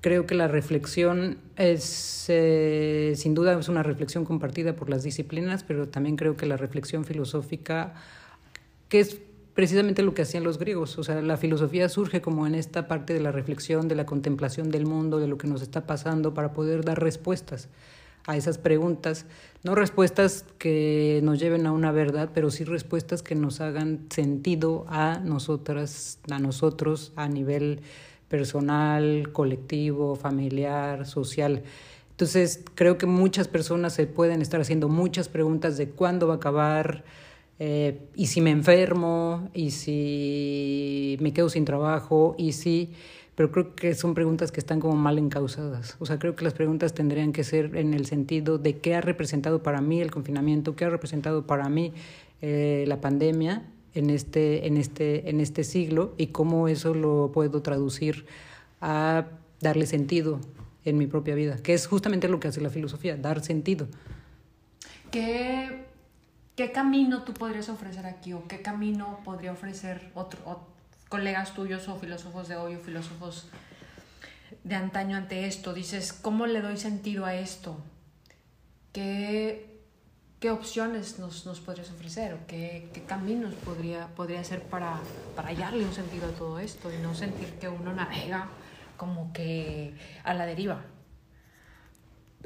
Creo 0.01 0.25
que 0.25 0.35
la 0.35 0.47
reflexión 0.47 1.37
es, 1.55 2.25
eh, 2.29 3.13
sin 3.15 3.33
duda, 3.33 3.59
es 3.59 3.69
una 3.69 3.83
reflexión 3.83 4.25
compartida 4.25 4.75
por 4.75 4.89
las 4.89 5.03
disciplinas, 5.03 5.63
pero 5.63 5.87
también 5.87 6.15
creo 6.15 6.37
que 6.37 6.45
la 6.45 6.57
reflexión 6.57 7.05
filosófica, 7.05 7.93
que 8.89 8.99
es 8.99 9.19
precisamente 9.55 10.03
lo 10.03 10.13
que 10.13 10.21
hacían 10.21 10.43
los 10.43 10.59
griegos, 10.59 10.97
o 10.99 11.03
sea, 11.03 11.21
la 11.21 11.37
filosofía 11.37 11.89
surge 11.89 12.21
como 12.21 12.45
en 12.45 12.53
esta 12.53 12.87
parte 12.87 13.13
de 13.13 13.21
la 13.21 13.31
reflexión, 13.31 13.87
de 13.87 13.95
la 13.95 14.05
contemplación 14.05 14.69
del 14.69 14.85
mundo, 14.85 15.17
de 15.17 15.27
lo 15.27 15.37
que 15.37 15.47
nos 15.47 15.61
está 15.61 15.87
pasando, 15.87 16.33
para 16.33 16.53
poder 16.53 16.83
dar 16.83 17.01
respuestas 17.01 17.69
a 18.27 18.35
esas 18.35 18.57
preguntas, 18.57 19.25
no 19.63 19.73
respuestas 19.73 20.45
que 20.57 21.21
nos 21.23 21.39
lleven 21.39 21.65
a 21.67 21.71
una 21.71 21.91
verdad, 21.91 22.31
pero 22.33 22.51
sí 22.51 22.65
respuestas 22.65 23.23
que 23.23 23.35
nos 23.35 23.61
hagan 23.61 24.07
sentido 24.09 24.85
a 24.89 25.19
nosotras, 25.23 26.19
a 26.29 26.39
nosotros 26.39 27.13
a 27.15 27.29
nivel 27.29 27.81
personal, 28.27 29.31
colectivo, 29.31 30.15
familiar, 30.15 31.05
social. 31.05 31.63
Entonces, 32.11 32.63
creo 32.73 32.97
que 32.97 33.05
muchas 33.05 33.47
personas 33.47 33.93
se 33.93 34.07
pueden 34.07 34.41
estar 34.41 34.59
haciendo 34.59 34.89
muchas 34.89 35.29
preguntas 35.29 35.77
de 35.77 35.89
cuándo 35.89 36.27
va 36.27 36.33
a 36.33 36.37
acabar, 36.37 37.03
eh, 37.59 37.99
y 38.15 38.27
si 38.27 38.41
me 38.41 38.51
enfermo, 38.51 39.49
y 39.53 39.71
si 39.71 41.17
me 41.21 41.33
quedo 41.33 41.49
sin 41.49 41.65
trabajo, 41.65 42.35
y 42.37 42.51
si 42.51 42.91
pero 43.35 43.51
creo 43.51 43.75
que 43.75 43.93
son 43.93 44.13
preguntas 44.13 44.51
que 44.51 44.61
están 44.61 44.79
como 44.79 44.95
mal 44.95 45.19
encausadas. 45.19 45.97
O 45.99 46.05
sea, 46.05 46.17
creo 46.17 46.35
que 46.35 46.45
las 46.45 46.53
preguntas 46.53 46.93
tendrían 46.93 47.33
que 47.33 47.43
ser 47.43 47.75
en 47.75 47.93
el 47.93 48.05
sentido 48.05 48.57
de 48.57 48.77
qué 48.77 48.95
ha 48.95 49.01
representado 49.01 49.61
para 49.61 49.81
mí 49.81 50.01
el 50.01 50.09
confinamiento, 50.09 50.75
qué 50.75 50.85
ha 50.85 50.89
representado 50.89 51.45
para 51.45 51.67
mí 51.67 51.91
eh, 52.41 52.85
la 52.87 53.01
pandemia 53.01 53.63
en 53.93 54.09
este, 54.09 54.67
en, 54.67 54.77
este, 54.77 55.29
en 55.29 55.41
este 55.41 55.65
siglo 55.65 56.13
y 56.17 56.27
cómo 56.27 56.69
eso 56.69 56.93
lo 56.93 57.31
puedo 57.33 57.61
traducir 57.61 58.25
a 58.79 59.27
darle 59.59 59.85
sentido 59.85 60.39
en 60.85 60.97
mi 60.97 61.07
propia 61.07 61.35
vida, 61.35 61.57
que 61.57 61.73
es 61.73 61.87
justamente 61.87 62.29
lo 62.29 62.39
que 62.39 62.47
hace 62.47 62.61
la 62.61 62.69
filosofía, 62.69 63.17
dar 63.17 63.43
sentido. 63.43 63.87
¿Qué, 65.11 65.84
qué 66.55 66.71
camino 66.71 67.23
tú 67.23 67.33
podrías 67.33 67.69
ofrecer 67.69 68.05
aquí 68.05 68.33
o 68.33 68.47
qué 68.47 68.61
camino 68.61 69.19
podría 69.23 69.51
ofrecer 69.51 70.11
otro, 70.13 70.39
otro 70.45 70.75
colegas 71.09 71.53
tuyos 71.53 71.87
o 71.87 71.95
filósofos 71.97 72.47
de 72.47 72.57
hoy 72.57 72.75
o 72.75 72.79
filósofos 72.79 73.47
de 74.63 74.75
antaño 74.75 75.17
ante 75.17 75.47
esto? 75.47 75.73
Dices, 75.73 76.13
¿cómo 76.13 76.45
le 76.45 76.61
doy 76.61 76.77
sentido 76.77 77.25
a 77.25 77.35
esto? 77.35 77.77
¿Qué, 78.91 79.79
¿qué 80.39 80.51
opciones 80.51 81.19
nos, 81.19 81.45
nos 81.45 81.59
podrías 81.59 81.91
ofrecer 81.91 82.33
o 82.33 82.47
qué, 82.47 82.89
qué 82.93 83.03
caminos 83.03 83.53
podría, 83.53 84.07
podría 84.07 84.39
hacer 84.41 84.63
para, 84.63 84.99
para 85.35 85.49
hallarle 85.49 85.85
un 85.85 85.93
sentido 85.93 86.27
a 86.27 86.31
todo 86.31 86.59
esto 86.59 86.91
y 86.93 86.97
no 86.97 87.13
sentir 87.13 87.53
que 87.59 87.69
uno 87.69 87.93
navega 87.93 88.49
como 88.97 89.31
que 89.33 89.93
a 90.23 90.33
la 90.33 90.45
deriva? 90.45 90.81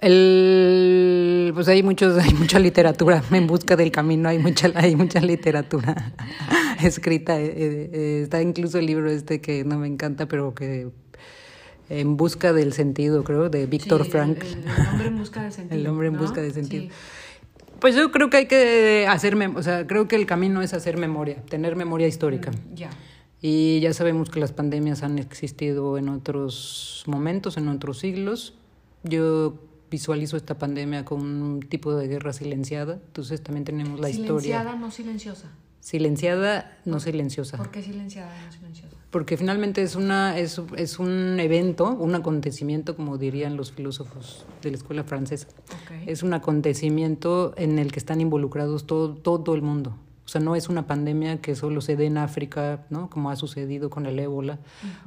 El, 0.02 1.52
pues 1.54 1.68
hay 1.68 1.84
muchos, 1.84 2.18
hay 2.24 2.34
mucha 2.34 2.60
literatura 2.60 3.24
en 3.32 3.48
busca 3.48 3.76
del 3.76 3.92
camino, 3.92 4.30
hay 4.30 4.40
mucha, 4.40 4.72
hay 4.76 4.96
mucha 4.96 5.20
literatura 5.20 6.14
escrita. 6.84 7.40
Eh, 7.40 7.54
eh, 7.56 8.22
está 8.24 8.42
incluso 8.42 8.80
el 8.80 8.86
libro 8.86 9.10
este 9.10 9.42
que 9.42 9.64
no 9.64 9.78
me 9.78 9.88
encanta, 9.88 10.28
pero 10.28 10.54
que 10.54 10.88
en 11.90 12.18
busca 12.18 12.54
del 12.54 12.74
sentido, 12.74 13.24
creo, 13.24 13.50
de 13.50 13.66
Víctor 13.66 14.06
Sí, 14.06 14.12
Frank. 14.12 14.44
El, 14.44 14.64
el 14.64 14.88
hombre 14.88 15.08
en 15.08 15.18
busca 15.18 15.44
de 15.44 15.52
sentido. 15.52 15.80
El 15.80 15.88
hombre 15.88 16.08
en 16.08 16.14
¿no? 16.14 16.20
busca 16.20 16.42
de 16.42 16.52
sentido. 16.52 16.84
Sí. 16.84 16.90
Pues 17.80 17.96
yo 17.96 18.12
creo 18.12 18.30
que 18.30 18.38
hay 18.38 18.46
que 18.46 19.06
hacer, 19.08 19.36
o 19.56 19.64
sea, 19.64 19.88
creo 19.88 20.08
que 20.08 20.18
el 20.18 20.26
camino 20.26 20.62
es 20.62 20.74
hacer 20.74 20.98
memoria, 20.98 21.42
tener 21.50 21.76
memoria 21.78 22.08
histórica. 22.08 22.52
Ya. 22.76 22.90
Y 23.42 23.80
ya 23.80 23.94
sabemos 23.94 24.30
que 24.30 24.40
las 24.42 24.52
pandemias 24.52 25.02
han 25.02 25.18
existido 25.18 25.98
en 25.98 26.10
otros 26.10 27.04
momentos, 27.08 27.56
en 27.56 27.70
otros 27.70 28.00
siglos. 28.00 28.54
Yo 29.04 29.69
visualizo 29.90 30.38
esta 30.38 30.58
pandemia 30.58 31.06
como 31.06 31.24
un 31.24 31.62
tipo 31.62 31.96
de 31.96 32.08
guerra 32.08 32.34
silenciada, 32.34 32.94
entonces 32.94 33.42
también 33.42 33.66
tenemos 33.66 34.00
la 34.00 34.08
silenciada, 34.10 34.40
historia. 34.42 34.76
no 34.76 34.92
silenciosa. 34.92 35.52
Silenciada, 35.80 36.78
no 36.86 37.00
silenciosa. 37.00 37.58
¿Por 37.58 37.72
qué 37.72 37.82
silenciada, 37.82 38.32
no 38.46 38.52
silenciosa? 38.52 38.96
Porque 39.12 39.38
finalmente 39.38 39.82
es, 39.82 39.96
una, 39.96 40.38
es, 40.38 40.62
es 40.78 41.00
un 41.00 41.40
evento, 41.40 41.94
un 41.94 42.14
acontecimiento, 42.14 42.96
como 42.96 43.18
dirían 43.18 43.58
los 43.58 43.72
filósofos 43.72 44.46
de 44.62 44.72
la 44.72 44.78
escuela 44.78 45.04
francesa. 45.04 45.48
Ok. 45.48 46.08
Es 46.08 46.22
un 46.22 46.34
acontecimiento 46.34 47.54
en 47.58 47.80
el 47.80 47.92
que 47.92 47.98
están 48.00 48.22
involucrados 48.22 48.86
todo, 48.86 49.16
todo 49.16 49.56
el 49.56 49.64
mundo. 49.64 49.98
O 50.30 50.32
sea, 50.32 50.40
no 50.42 50.56
es 50.56 50.70
una 50.70 50.86
pandemia 50.86 51.42
que 51.42 51.56
solo 51.56 51.82
se 51.82 51.96
dé 51.96 52.06
en 52.06 52.20
África, 52.20 52.86
¿no? 52.92 53.10
Como 53.10 53.32
ha 53.32 53.36
sucedido 53.36 53.90
con 53.90 54.06
el 54.06 54.20
ébola, 54.20 54.60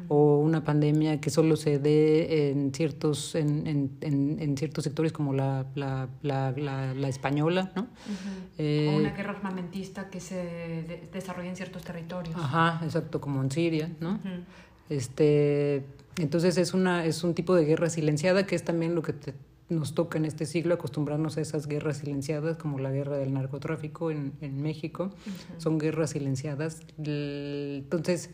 o 0.08 0.38
una 0.38 0.64
pandemia 0.64 1.20
que 1.20 1.30
solo 1.30 1.54
se 1.54 1.78
dé 1.78 2.50
en 2.50 2.74
ciertos, 2.74 3.36
en, 3.36 3.68
en, 3.68 3.90
en, 4.00 4.38
en 4.40 4.56
ciertos 4.56 4.82
sectores 4.82 5.12
como 5.12 5.32
la, 5.32 5.64
la, 5.76 6.08
la, 6.22 6.50
la, 6.56 6.92
la 6.94 7.08
española, 7.08 7.70
¿no? 7.76 7.86
Eh, 8.58 8.88
o 8.92 8.98
una 8.98 9.10
guerra 9.10 9.30
armamentista 9.30 10.10
que 10.10 10.18
se 10.18 10.34
de- 10.34 11.08
desarrolla 11.12 11.50
en 11.50 11.56
ciertos 11.56 11.82
territorios. 11.82 12.34
Ajá, 12.36 12.80
exacto, 12.84 13.20
como 13.20 13.40
en 13.44 13.52
Siria, 13.52 13.92
¿no? 14.00 14.18
Este, 14.90 15.84
entonces 16.18 16.58
es 16.58 16.74
una 16.74 17.04
es 17.04 17.22
un 17.22 17.34
tipo 17.34 17.54
de 17.54 17.64
guerra 17.64 17.88
silenciada 17.90 18.44
que 18.44 18.56
es 18.56 18.64
también 18.64 18.96
lo 18.96 19.02
que 19.02 19.12
te- 19.12 19.34
nos 19.72 19.94
toca 19.94 20.18
en 20.18 20.24
este 20.24 20.46
siglo 20.46 20.74
acostumbrarnos 20.74 21.36
a 21.36 21.40
esas 21.40 21.66
guerras 21.66 21.98
silenciadas 21.98 22.56
como 22.56 22.78
la 22.78 22.90
guerra 22.90 23.16
del 23.16 23.32
narcotráfico 23.32 24.10
en, 24.10 24.32
en 24.40 24.62
México 24.62 25.10
son 25.58 25.78
guerras 25.78 26.10
silenciadas 26.10 26.80
entonces 26.98 28.30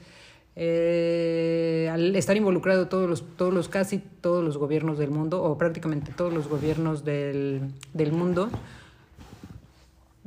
eh, 0.56 1.88
al 1.92 2.14
estar 2.16 2.36
involucrado 2.36 2.88
todos 2.88 3.08
los 3.08 3.24
todos 3.36 3.54
los 3.54 3.68
casi 3.68 3.98
todos 3.98 4.44
los 4.44 4.58
gobiernos 4.58 4.98
del 4.98 5.10
mundo 5.10 5.42
o 5.42 5.56
prácticamente 5.56 6.12
todos 6.12 6.32
los 6.32 6.48
gobiernos 6.48 7.04
del, 7.04 7.72
del 7.94 8.12
mundo 8.12 8.50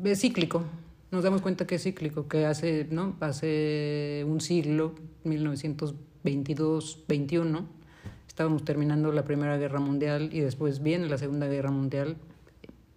es 0.10 0.22
cíclico. 0.22 0.64
Nos 1.12 1.24
damos 1.24 1.42
cuenta 1.42 1.68
que 1.68 1.76
es 1.76 1.84
cíclico, 1.84 2.28
que 2.28 2.46
hace, 2.46 2.88
¿no? 2.90 3.16
hace 3.20 4.26
un 4.28 4.40
siglo, 4.42 4.96
1922, 5.26 7.04
21, 7.08 7.66
estábamos 8.42 8.66
terminando 8.66 9.12
la 9.12 9.24
Primera 9.24 9.56
Guerra 9.56 9.80
Mundial 9.80 10.32
y 10.34 10.40
después 10.40 10.82
viene 10.82 11.08
la 11.08 11.20
Segunda 11.20 11.46
Guerra 11.46 11.70
Mundial. 11.70 12.18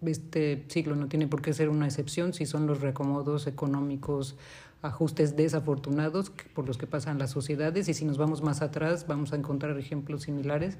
Este 0.03 0.65
siglo 0.69 0.95
no 0.95 1.07
tiene 1.07 1.27
por 1.27 1.43
qué 1.43 1.53
ser 1.53 1.69
una 1.69 1.85
excepción 1.85 2.33
si 2.33 2.47
son 2.47 2.65
los 2.65 2.81
reacomodos 2.81 3.45
económicos, 3.45 4.37
ajustes 4.81 5.35
desafortunados 5.35 6.31
por 6.55 6.65
los 6.65 6.79
que 6.79 6.87
pasan 6.87 7.19
las 7.19 7.29
sociedades 7.29 7.87
y 7.89 7.93
si 7.93 8.05
nos 8.05 8.17
vamos 8.17 8.41
más 8.41 8.63
atrás 8.63 9.05
vamos 9.05 9.33
a 9.33 9.35
encontrar 9.35 9.77
ejemplos 9.77 10.23
similares. 10.23 10.79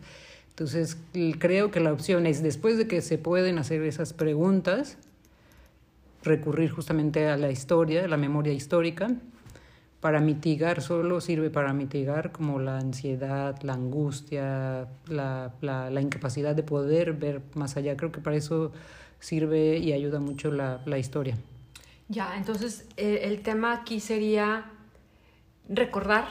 Entonces, 0.49 0.97
creo 1.37 1.69
que 1.69 1.79
la 1.79 1.93
opción 1.93 2.25
es, 2.25 2.41
después 2.41 2.79
de 2.79 2.87
que 2.87 3.03
se 3.03 3.19
pueden 3.19 3.59
hacer 3.59 3.83
esas 3.83 4.13
preguntas, 4.13 4.97
recurrir 6.23 6.71
justamente 6.71 7.27
a 7.27 7.37
la 7.37 7.51
historia, 7.51 8.05
a 8.05 8.07
la 8.07 8.17
memoria 8.17 8.51
histórica, 8.51 9.09
para 10.05 10.19
mitigar, 10.19 10.83
solo 10.83 11.19
sirve 11.19 11.49
para 11.49 11.73
mitigar 11.73 12.31
como 12.31 12.59
la 12.59 12.77
ansiedad, 12.77 13.59
la 13.63 13.73
angustia, 13.73 14.87
la, 15.07 15.51
la, 15.61 15.89
la 15.89 15.99
incapacidad 15.99 16.53
de 16.55 16.61
poder 16.61 17.13
ver 17.13 17.41
más 17.55 17.75
allá. 17.75 17.97
Creo 17.97 18.11
que 18.11 18.19
para 18.21 18.35
eso 18.35 18.71
sirve 19.19 19.79
y 19.79 19.93
ayuda 19.93 20.19
mucho 20.19 20.51
la, 20.51 20.79
la 20.85 20.99
historia. 20.99 21.35
Ya, 22.07 22.37
entonces 22.37 22.85
eh, 22.97 23.21
el 23.23 23.41
tema 23.41 23.73
aquí 23.73 23.99
sería 23.99 24.65
recordar, 25.69 26.25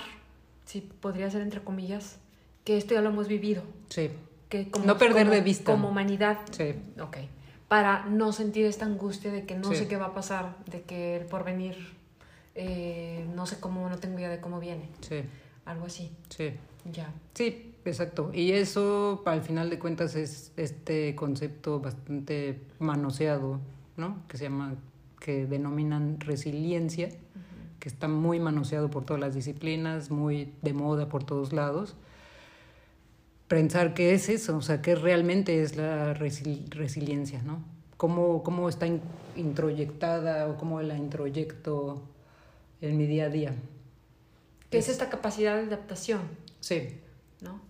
si 0.67 0.81
podría 0.81 1.29
ser 1.33 1.43
entre 1.43 1.61
comillas, 1.61 2.19
que 2.63 2.77
esto 2.77 2.95
ya 2.95 3.01
lo 3.01 3.09
hemos 3.09 3.27
vivido. 3.27 3.65
Sí, 3.89 4.09
Que 4.49 4.71
como, 4.71 4.87
No 4.87 4.99
perder 4.99 5.25
como- 5.25 5.35
de 5.35 5.41
vista. 5.41 5.73
Como 5.73 5.89
humanidad. 5.89 6.39
sí, 6.53 6.75
Ok. 7.03 7.17
Para 7.67 8.05
no 8.07 8.31
sentir 8.31 8.67
esta 8.67 8.85
angustia 8.87 9.33
de 9.33 9.47
que 9.47 9.57
no 9.57 9.71
Sí. 9.71 9.75
sé 9.77 9.89
qué 9.89 9.97
va 9.97 10.07
a 10.07 10.15
pasar, 10.15 10.55
de 10.71 10.83
que 10.83 11.17
el 11.17 11.25
porvenir, 11.27 11.75
eh, 12.55 13.27
no 13.35 13.47
sé 13.47 13.59
cómo, 13.61 13.89
no 13.89 13.99
tengo 13.99 14.19
idea 14.19 14.29
de 14.31 14.41
cómo 14.41 14.61
viene. 14.61 14.89
sí, 15.01 15.23
Algo 15.65 15.87
así. 15.87 16.11
sí. 16.29 16.53
Ya. 16.93 17.13
Sí, 17.33 17.75
exacto. 17.87 18.31
Y 18.35 18.53
eso, 18.53 19.23
al 19.25 19.41
final 19.43 19.71
de 19.71 19.79
cuentas, 19.79 20.15
es 20.17 20.53
este 20.57 21.15
concepto 21.15 21.81
bastante 21.81 22.61
manoseado, 22.79 23.59
¿no? 23.97 24.19
Que 24.29 24.37
se 24.37 24.45
llama, 24.45 24.75
que 25.19 25.47
denominan 25.47 26.21
resiliencia, 26.21 27.09
que 27.81 27.89
está 27.89 28.07
muy 28.09 28.39
manoseado 28.41 28.91
por 28.91 29.05
todas 29.07 29.21
las 29.21 29.35
disciplinas, 29.35 30.11
muy 30.11 30.53
de 30.63 30.75
moda 30.75 31.09
por 31.09 31.25
todos 31.25 31.53
lados. 31.55 31.97
Pensar 33.49 33.95
qué 33.95 34.15
es 34.15 34.29
eso, 34.29 34.57
o 34.57 34.63
sea, 34.63 34.81
qué 34.83 34.95
realmente 34.95 35.63
es 35.63 35.77
la 35.77 36.15
resil- 36.15 36.69
resiliencia, 36.71 37.43
¿no? 37.43 37.63
¿Cómo, 37.97 38.43
cómo 38.43 38.69
está 38.69 38.87
in- 38.87 39.01
introyectada 39.37 40.49
o 40.49 40.57
cómo 40.57 40.81
la 40.83 40.97
introyecto 40.97 42.03
en 42.89 42.97
mi 42.97 43.07
día 43.07 43.27
a 43.27 43.29
día? 43.31 43.55
Que 44.71 44.79
es 44.79 44.89
esta 44.89 45.09
capacidad 45.09 45.57
de 45.57 45.63
adaptación, 45.67 46.23
Sí, 46.61 46.89
¿no? 47.43 47.61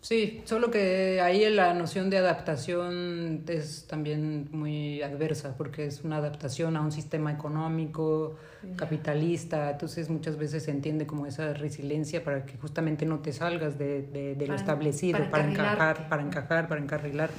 Sí, 0.00 0.42
solo 0.44 0.70
que 0.70 1.20
ahí 1.20 1.48
la 1.50 1.74
noción 1.74 2.08
de 2.08 2.18
adaptación 2.18 3.42
es 3.48 3.86
también 3.88 4.48
muy 4.52 5.02
adversa, 5.02 5.56
porque 5.56 5.86
es 5.86 6.04
una 6.04 6.18
adaptación 6.18 6.76
a 6.76 6.80
un 6.80 6.92
sistema 6.92 7.32
económico, 7.32 8.36
capitalista, 8.76 9.70
entonces 9.72 10.08
muchas 10.08 10.36
veces 10.38 10.62
se 10.62 10.70
entiende 10.70 11.04
como 11.06 11.26
esa 11.26 11.52
resiliencia 11.52 12.22
para 12.24 12.46
que 12.46 12.56
justamente 12.58 13.06
no 13.06 13.18
te 13.18 13.32
salgas 13.32 13.76
de, 13.76 14.02
de- 14.02 14.34
de 14.34 14.46
lo 14.46 14.46
Para- 14.46 14.56
establecido, 14.56 15.18
para 15.30 15.50
encajar, 15.50 16.08
para 16.08 16.22
encajar, 16.22 16.68
para 16.68 16.80
encarrilar. 16.80 17.30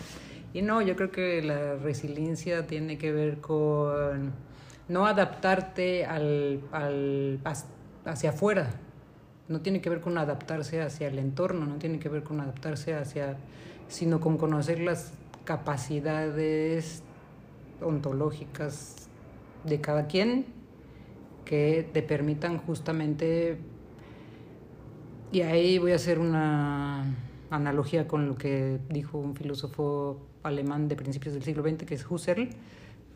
Y 0.53 0.61
no, 0.61 0.81
yo 0.81 0.95
creo 0.95 1.11
que 1.11 1.41
la 1.41 1.75
resiliencia 1.75 2.67
tiene 2.67 2.97
que 2.97 3.11
ver 3.13 3.37
con 3.39 4.33
no 4.89 5.06
adaptarte 5.06 6.06
al, 6.06 6.62
al, 6.71 7.39
hacia 8.06 8.32
afuera, 8.32 8.71
no 9.47 9.62
tiene 9.62 9.82
que 9.82 9.89
ver 9.89 10.02
con 10.02 10.17
adaptarse 10.17 10.82
hacia 10.82 11.08
el 11.08 11.19
entorno, 11.19 11.65
no 11.65 11.75
tiene 11.75 11.99
que 11.99 12.10
ver 12.10 12.23
con 12.23 12.41
adaptarse 12.41 12.95
hacia, 12.95 13.38
sino 13.88 14.19
con 14.19 14.38
conocer 14.38 14.80
las 14.82 15.13
capacidades 15.45 17.04
ontológicas 17.82 19.08
de 19.63 19.80
cada 19.80 20.08
quien 20.08 20.45
que 21.45 21.88
te 21.93 22.04
permitan 22.04 22.58
justamente, 22.60 23.58
y 25.32 25.41
ahí 25.41 25.78
voy 25.78 25.93
a 25.93 25.95
hacer 25.95 26.19
una 26.19 27.06
analogía 27.49 28.08
con 28.08 28.28
lo 28.28 28.36
que 28.36 28.80
dijo 28.89 29.17
un 29.17 29.36
filósofo 29.36 30.19
alemán 30.43 30.88
de 30.88 30.95
principios 30.95 31.34
del 31.34 31.43
siglo 31.43 31.63
XX, 31.63 31.86
que 31.86 31.95
es 31.95 32.06
Husserl, 32.10 32.49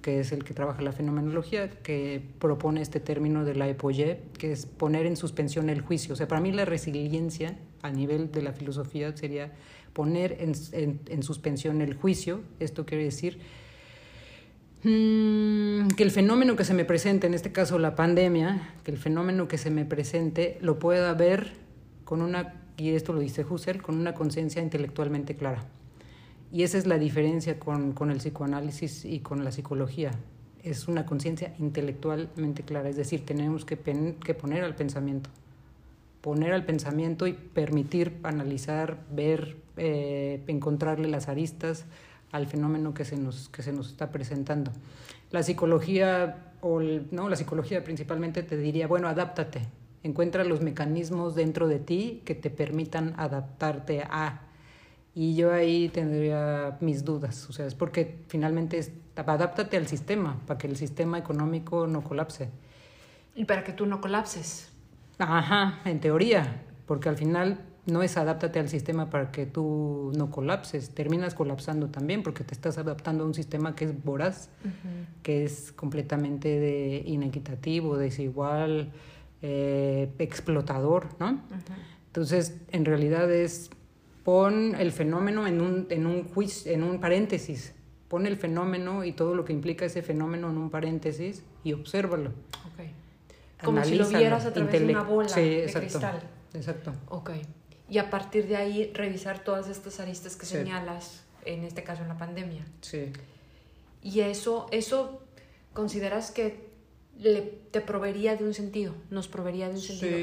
que 0.03 0.19
es 0.19 0.31
el 0.33 0.43
que 0.43 0.53
trabaja 0.53 0.83
la 0.83 0.91
fenomenología, 0.91 1.69
que 1.69 2.21
propone 2.37 2.81
este 2.81 2.99
término 2.99 3.43
de 3.45 3.55
la 3.55 3.67
epoye, 3.67 4.19
que 4.37 4.51
es 4.51 4.67
poner 4.67 5.07
en 5.07 5.15
suspensión 5.17 5.69
el 5.71 5.81
juicio. 5.81 6.13
O 6.13 6.15
sea, 6.15 6.27
para 6.27 6.41
mí 6.41 6.51
la 6.51 6.65
resiliencia 6.65 7.57
a 7.81 7.89
nivel 7.89 8.31
de 8.31 8.41
la 8.43 8.53
filosofía 8.53 9.15
sería 9.17 9.51
poner 9.93 10.37
en, 10.39 10.51
en- 10.73 10.99
en 11.07 11.23
suspensión 11.23 11.81
el 11.81 11.95
juicio. 11.95 12.41
Esto 12.59 12.85
quiere 12.85 13.05
decir 13.05 13.39
mm, 14.83 15.87
que 15.95 16.03
el 16.03 16.11
fenómeno 16.11 16.55
que 16.55 16.65
se 16.65 16.73
me 16.73 16.85
presente, 16.85 17.27
en 17.27 17.33
este 17.33 17.51
caso 17.51 17.79
la 17.79 17.95
pandemia, 17.95 18.73
que 18.83 18.91
el 18.91 18.97
fenómeno 18.97 19.47
que 19.47 19.57
se 19.57 19.69
me 19.71 19.85
presente 19.85 20.57
lo 20.61 20.79
pueda 20.79 21.13
ver 21.13 21.53
con 22.03 22.21
una, 22.21 22.55
y 22.77 22.89
esto 22.89 23.13
lo 23.13 23.19
dice 23.19 23.45
Husserl, 23.49 23.81
con 23.81 23.97
una 23.97 24.13
conciencia 24.13 24.61
intelectualmente 24.61 25.35
clara. 25.35 25.63
Y 26.53 26.61
esa 26.61 26.77
es 26.77 26.85
la 26.85 26.99
diferencia 26.99 27.57
con, 27.57 27.93
con 27.93 28.11
el 28.11 28.17
psicoanálisis 28.19 29.05
y 29.05 29.21
con 29.21 29.43
la 29.43 29.51
psicología. 29.51 30.11
Es 30.61 30.87
una 30.87 31.03
conciencia 31.03 31.55
intelectualmente 31.57 32.61
clara, 32.61 32.89
es 32.89 32.95
decir, 32.95 33.25
tenemos 33.25 33.65
que, 33.65 33.75
pen- 33.75 34.17
que 34.23 34.35
poner 34.35 34.63
al 34.63 34.75
pensamiento, 34.75 35.31
poner 36.21 36.53
al 36.53 36.63
pensamiento 36.63 37.25
y 37.25 37.33
permitir 37.33 38.19
analizar, 38.21 38.99
ver, 39.11 39.57
eh, 39.77 40.43
encontrarle 40.45 41.07
las 41.07 41.27
aristas 41.27 41.85
al 42.31 42.45
fenómeno 42.45 42.93
que 42.93 43.03
se 43.03 43.17
nos, 43.17 43.49
que 43.49 43.63
se 43.63 43.73
nos 43.73 43.89
está 43.89 44.11
presentando. 44.11 44.71
La 45.31 45.41
psicología, 45.41 46.53
o 46.61 46.81
no, 46.81 47.29
la 47.29 47.35
psicología 47.35 47.83
principalmente 47.83 48.43
te 48.43 48.57
diría, 48.57 48.85
bueno, 48.85 49.07
adáptate, 49.07 49.61
encuentra 50.03 50.43
los 50.43 50.61
mecanismos 50.61 51.33
dentro 51.33 51.67
de 51.67 51.79
ti 51.79 52.21
que 52.25 52.35
te 52.35 52.51
permitan 52.51 53.15
adaptarte 53.17 54.03
a. 54.03 54.41
Y 55.15 55.35
yo 55.35 55.53
ahí 55.53 55.89
tendría 55.89 56.77
mis 56.81 57.05
dudas, 57.05 57.47
o 57.49 57.53
sea, 57.53 57.67
es 57.67 57.75
porque 57.75 58.17
finalmente 58.27 58.79
es, 58.79 58.91
adáptate 59.15 59.77
al 59.77 59.87
sistema, 59.87 60.39
para 60.47 60.57
que 60.57 60.67
el 60.67 60.75
sistema 60.75 61.19
económico 61.19 61.85
no 61.85 62.03
colapse. 62.03 62.49
Y 63.35 63.45
para 63.45 63.63
que 63.63 63.73
tú 63.73 63.85
no 63.85 64.01
colapses. 64.01 64.71
Ajá, 65.19 65.81
en 65.85 65.99
teoría, 65.99 66.63
porque 66.87 67.09
al 67.09 67.17
final 67.17 67.59
no 67.85 68.01
es 68.01 68.17
adáptate 68.17 68.59
al 68.59 68.69
sistema 68.69 69.09
para 69.09 69.31
que 69.31 69.45
tú 69.45 70.11
no 70.15 70.31
colapses, 70.31 70.91
terminas 70.91 71.35
colapsando 71.35 71.89
también 71.89 72.23
porque 72.23 72.43
te 72.43 72.53
estás 72.53 72.77
adaptando 72.77 73.23
a 73.23 73.27
un 73.27 73.33
sistema 73.33 73.75
que 73.75 73.85
es 73.85 74.03
voraz, 74.03 74.49
que 75.21 75.43
es 75.43 75.73
completamente 75.73 76.47
de 76.59 77.03
inequitativo, 77.05 77.97
desigual, 77.97 78.91
eh, 79.41 80.09
explotador, 80.17 81.09
¿no? 81.19 81.41
Entonces, 82.07 82.61
en 82.71 82.85
realidad 82.85 83.29
es 83.31 83.69
pon 84.23 84.75
el 84.75 84.91
fenómeno 84.91 85.47
en 85.47 85.61
un, 85.61 85.87
en 85.89 86.05
un 86.05 86.29
en 86.65 86.83
un 86.83 86.99
paréntesis, 86.99 87.73
pon 88.07 88.25
el 88.25 88.37
fenómeno 88.37 89.03
y 89.03 89.11
todo 89.11 89.35
lo 89.35 89.45
que 89.45 89.53
implica 89.53 89.85
ese 89.85 90.01
fenómeno 90.01 90.49
en 90.49 90.57
un 90.57 90.69
paréntesis 90.69 91.43
y 91.63 91.73
obsérvalo. 91.73 92.31
Como 93.63 93.83
si 93.83 93.95
lo 93.95 94.07
vieras 94.07 94.45
a 94.45 94.53
través 94.53 94.79
de 94.79 94.89
una 94.89 95.03
bola 95.03 95.33
de 95.33 95.71
cristal. 95.73 96.21
Exacto. 96.53 96.93
Ok. 97.09 97.31
Y 97.89 97.97
a 97.97 98.09
partir 98.09 98.47
de 98.47 98.55
ahí 98.55 98.91
revisar 98.93 99.43
todas 99.43 99.69
estas 99.69 99.99
aristas 99.99 100.35
que 100.35 100.45
señalas, 100.45 101.23
en 101.45 101.63
este 101.63 101.83
caso 101.83 102.01
en 102.01 102.09
la 102.09 102.17
pandemia. 102.17 102.65
Sí. 102.81 103.11
Y 104.01 104.19
eso, 104.21 104.67
eso 104.71 105.21
consideras 105.73 106.31
que 106.31 106.67
le, 107.17 107.41
te 107.41 107.81
proveería 107.81 108.35
de 108.35 108.43
un 108.43 108.53
sentido, 108.53 108.93
nos 109.09 109.27
proveería 109.27 109.69
de 109.69 109.75
un 109.75 109.81
sentido. 109.81 110.17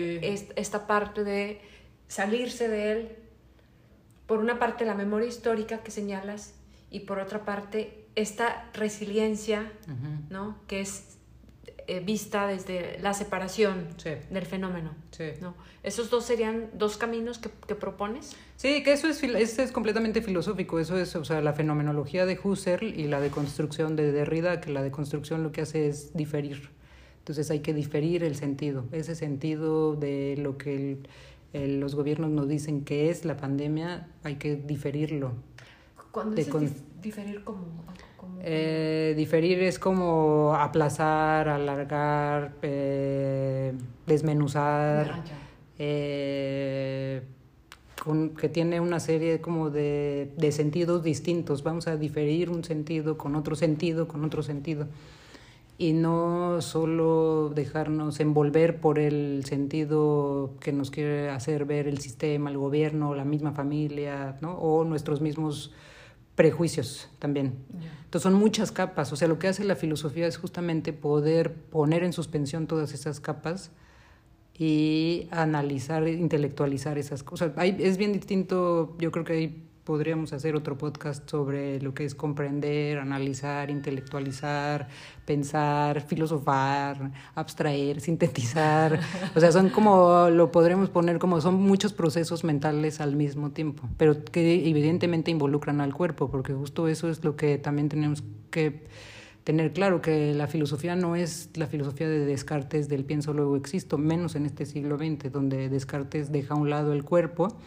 esta 0.57 0.87
parte 0.87 1.25
de 1.25 1.61
salirse 2.09 2.69
de 2.69 2.93
él, 2.93 3.17
por 4.31 4.39
una 4.39 4.61
parte 4.61 4.85
la 4.85 4.95
memoria 4.95 5.27
histórica 5.27 5.79
que 5.79 5.91
señalas 5.91 6.55
y 6.89 7.01
por 7.01 7.19
otra 7.19 7.45
parte 7.45 8.05
esta 8.15 8.71
resiliencia, 8.75 9.73
¿no? 10.29 10.57
Que 10.69 10.83
es 10.83 11.17
eh, 11.89 11.99
vista 11.99 12.47
desde 12.47 13.01
la 13.01 13.13
separación 13.13 13.89
del 14.31 14.47
fenómeno. 14.47 14.95
¿no? 15.41 15.57
¿Esos 15.83 16.11
dos 16.11 16.27
serían 16.27 16.71
dos 16.75 16.97
caminos 16.97 17.39
que, 17.39 17.51
que 17.67 17.75
propones? 17.75 18.37
Sí, 18.55 18.85
que 18.85 18.93
eso 18.93 19.09
es, 19.09 19.21
es 19.25 19.73
completamente 19.73 20.23
filosófico. 20.23 20.79
Eso 20.79 20.97
es, 20.97 21.17
o 21.17 21.25
sea, 21.25 21.41
la 21.41 21.53
fenomenología 21.53 22.25
de 22.25 22.39
Husserl 22.41 22.85
y 22.85 23.09
la 23.09 23.19
deconstrucción 23.19 23.97
de 23.97 24.13
Derrida, 24.13 24.61
que 24.61 24.71
la 24.71 24.83
deconstrucción 24.83 25.43
lo 25.43 25.51
que 25.51 25.63
hace 25.63 25.89
es 25.89 26.17
diferir. 26.17 26.71
Entonces 27.19 27.51
hay 27.51 27.61
que 27.61 27.75
diferir 27.75 28.25
el 28.25 28.35
sentido, 28.35 28.87
ese 28.93 29.15
sentido 29.15 29.95
de 29.95 30.37
lo 30.39 30.57
que 30.57 30.99
los 31.53 31.95
gobiernos 31.95 32.31
nos 32.31 32.49
dicen 32.49 32.85
que 32.85 33.11
es 33.11 33.25
la 33.25 33.37
pandemia, 33.37 34.09
hay 34.23 34.37
que 34.37 34.57
diferirlo. 34.57 35.33
¿Cuándo 36.13 36.37
dices 36.37 36.83
diferir 37.01 37.45
como...? 37.45 37.67
Eh, 38.43 39.15
diferir 39.17 39.63
es 39.63 39.79
como 39.79 40.55
aplazar, 40.55 41.49
alargar, 41.49 42.55
eh, 42.63 43.73
desmenuzar, 44.07 45.23
eh, 45.79 47.23
que 48.39 48.49
tiene 48.49 48.81
una 48.81 48.99
serie 48.99 49.43
como 49.43 49.69
de, 49.69 50.33
de, 50.39 50.53
sentidos 50.53 51.03
distintos. 51.03 51.63
Vamos 51.63 51.87
a 51.87 51.97
diferir 51.97 52.49
un 52.49 52.65
sentido 52.65 53.19
con 53.19 53.37
otro 53.37 53.55
sentido, 53.57 54.09
con 54.09 54.25
otro 54.25 54.43
sentido. 54.43 54.87
Y 55.81 55.95
no 55.95 56.61
solo 56.61 57.51
dejarnos 57.55 58.21
envolver 58.21 58.83
por 58.83 58.99
el 58.99 59.47
sentido 59.47 60.53
que 60.61 60.75
nos 60.75 60.91
quiere 60.91 61.31
hacer 61.31 61.65
ver 61.65 61.89
el 61.89 62.01
sistema, 62.01 62.51
el 62.51 62.59
gobierno, 62.59 63.15
la 63.15 63.25
misma 63.25 63.53
familia, 63.53 64.37
¿no? 64.43 64.59
o 64.59 64.85
nuestros 64.85 65.23
mismos 65.23 65.73
prejuicios 66.35 67.09
también. 67.19 67.55
Entonces 68.05 68.23
son 68.25 68.35
muchas 68.35 68.73
capas, 68.73 69.11
o 69.15 69.17
sea, 69.17 69.27
lo 69.27 69.39
que 69.39 69.49
hace 69.49 69.65
la 69.65 69.75
filosofía 69.75 70.27
es 70.27 70.37
justamente 70.37 70.93
poder 70.93 71.55
poner 71.55 72.05
en 72.05 72.13
suspensión 72.13 72.67
todas 72.67 72.93
esas 72.93 73.19
capas 73.19 73.71
y 74.59 75.29
analizar, 75.31 76.07
intelectualizar 76.07 76.99
esas 76.99 77.23
cosas. 77.23 77.53
Hay, 77.57 77.79
es 77.81 77.97
bien 77.97 78.13
distinto, 78.13 78.97
yo 78.99 79.13
creo 79.13 79.25
que 79.25 79.33
hay 79.33 79.70
podríamos 79.91 80.33
hacer 80.33 80.55
otro 80.55 80.79
podcast 80.79 81.29
sobre 81.29 81.81
lo 81.81 81.95
que 81.95 82.05
es 82.05 82.15
comprender, 82.15 83.01
analizar, 83.01 83.73
intelectualizar, 83.73 84.87
pensar, 85.25 86.01
filosofar, 86.03 87.11
abstraer, 87.35 88.01
sintetizar. 88.09 89.01
O 89.35 89.41
sea, 89.41 89.51
son 89.51 89.69
como, 89.69 90.31
lo 90.31 90.53
podremos 90.53 90.91
poner 90.91 91.19
como, 91.19 91.41
son 91.41 91.55
muchos 91.55 91.93
procesos 91.93 92.45
mentales 92.45 93.01
al 93.01 93.17
mismo 93.17 93.51
tiempo, 93.51 93.83
pero 93.97 94.25
que 94.25 94.69
evidentemente 94.69 95.33
involucran 95.33 95.81
al 95.81 95.93
cuerpo, 95.93 96.31
porque 96.31 96.53
justo 96.53 96.87
eso 96.87 97.11
es 97.11 97.25
lo 97.25 97.35
que 97.35 97.59
también 97.59 97.89
tenemos 97.89 98.23
que 98.53 98.85
tener 99.43 99.73
claro 99.73 100.01
que 100.01 100.35
la 100.35 100.47
filosofía 100.47 100.95
no 100.95 101.17
es 101.17 101.51
la 101.55 101.67
filosofía 101.67 102.09
de 102.09 102.25
Descartes 102.25 102.89
del 102.89 103.05
pienso 103.05 103.33
luego 103.33 103.57
existo, 103.57 103.99
menos 103.99 104.37
en 104.37 104.47
este 104.47 104.67
siglo 104.67 104.99
XX, 104.99 105.33
donde 105.33 105.69
Descartes 105.69 106.31
deja 106.31 106.55
a 106.55 106.59
un 106.59 106.71
lado 106.71 106.93
el 106.93 107.03
cuerpo 107.03 107.59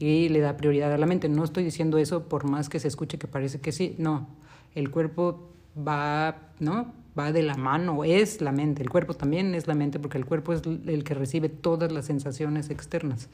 y 0.00 0.30
le 0.30 0.40
da 0.40 0.56
prioridad 0.56 0.92
a 0.92 0.98
la 0.98 1.06
mente. 1.06 1.28
No 1.28 1.44
estoy 1.44 1.62
diciendo 1.62 1.98
eso 1.98 2.28
por 2.28 2.48
más 2.48 2.68
que 2.68 2.80
se 2.80 2.88
escuche 2.88 3.18
que 3.18 3.28
parece 3.28 3.60
que 3.60 3.70
sí, 3.70 3.94
no. 3.98 4.28
El 4.74 4.90
cuerpo 4.90 5.52
va, 5.76 6.52
¿no? 6.58 6.92
Va 7.16 7.32
de 7.32 7.42
la 7.42 7.54
mano, 7.54 8.02
es 8.02 8.40
la 8.40 8.50
mente. 8.50 8.82
El 8.82 8.88
cuerpo 8.88 9.14
también 9.14 9.54
es 9.54 9.68
la 9.68 9.74
mente 9.74 9.98
porque 9.98 10.16
el 10.16 10.24
cuerpo 10.24 10.54
es 10.54 10.62
el 10.64 11.04
que 11.04 11.14
recibe 11.14 11.50
todas 11.50 11.92
las 11.92 12.06
sensaciones 12.06 12.70
externas. 12.70 13.28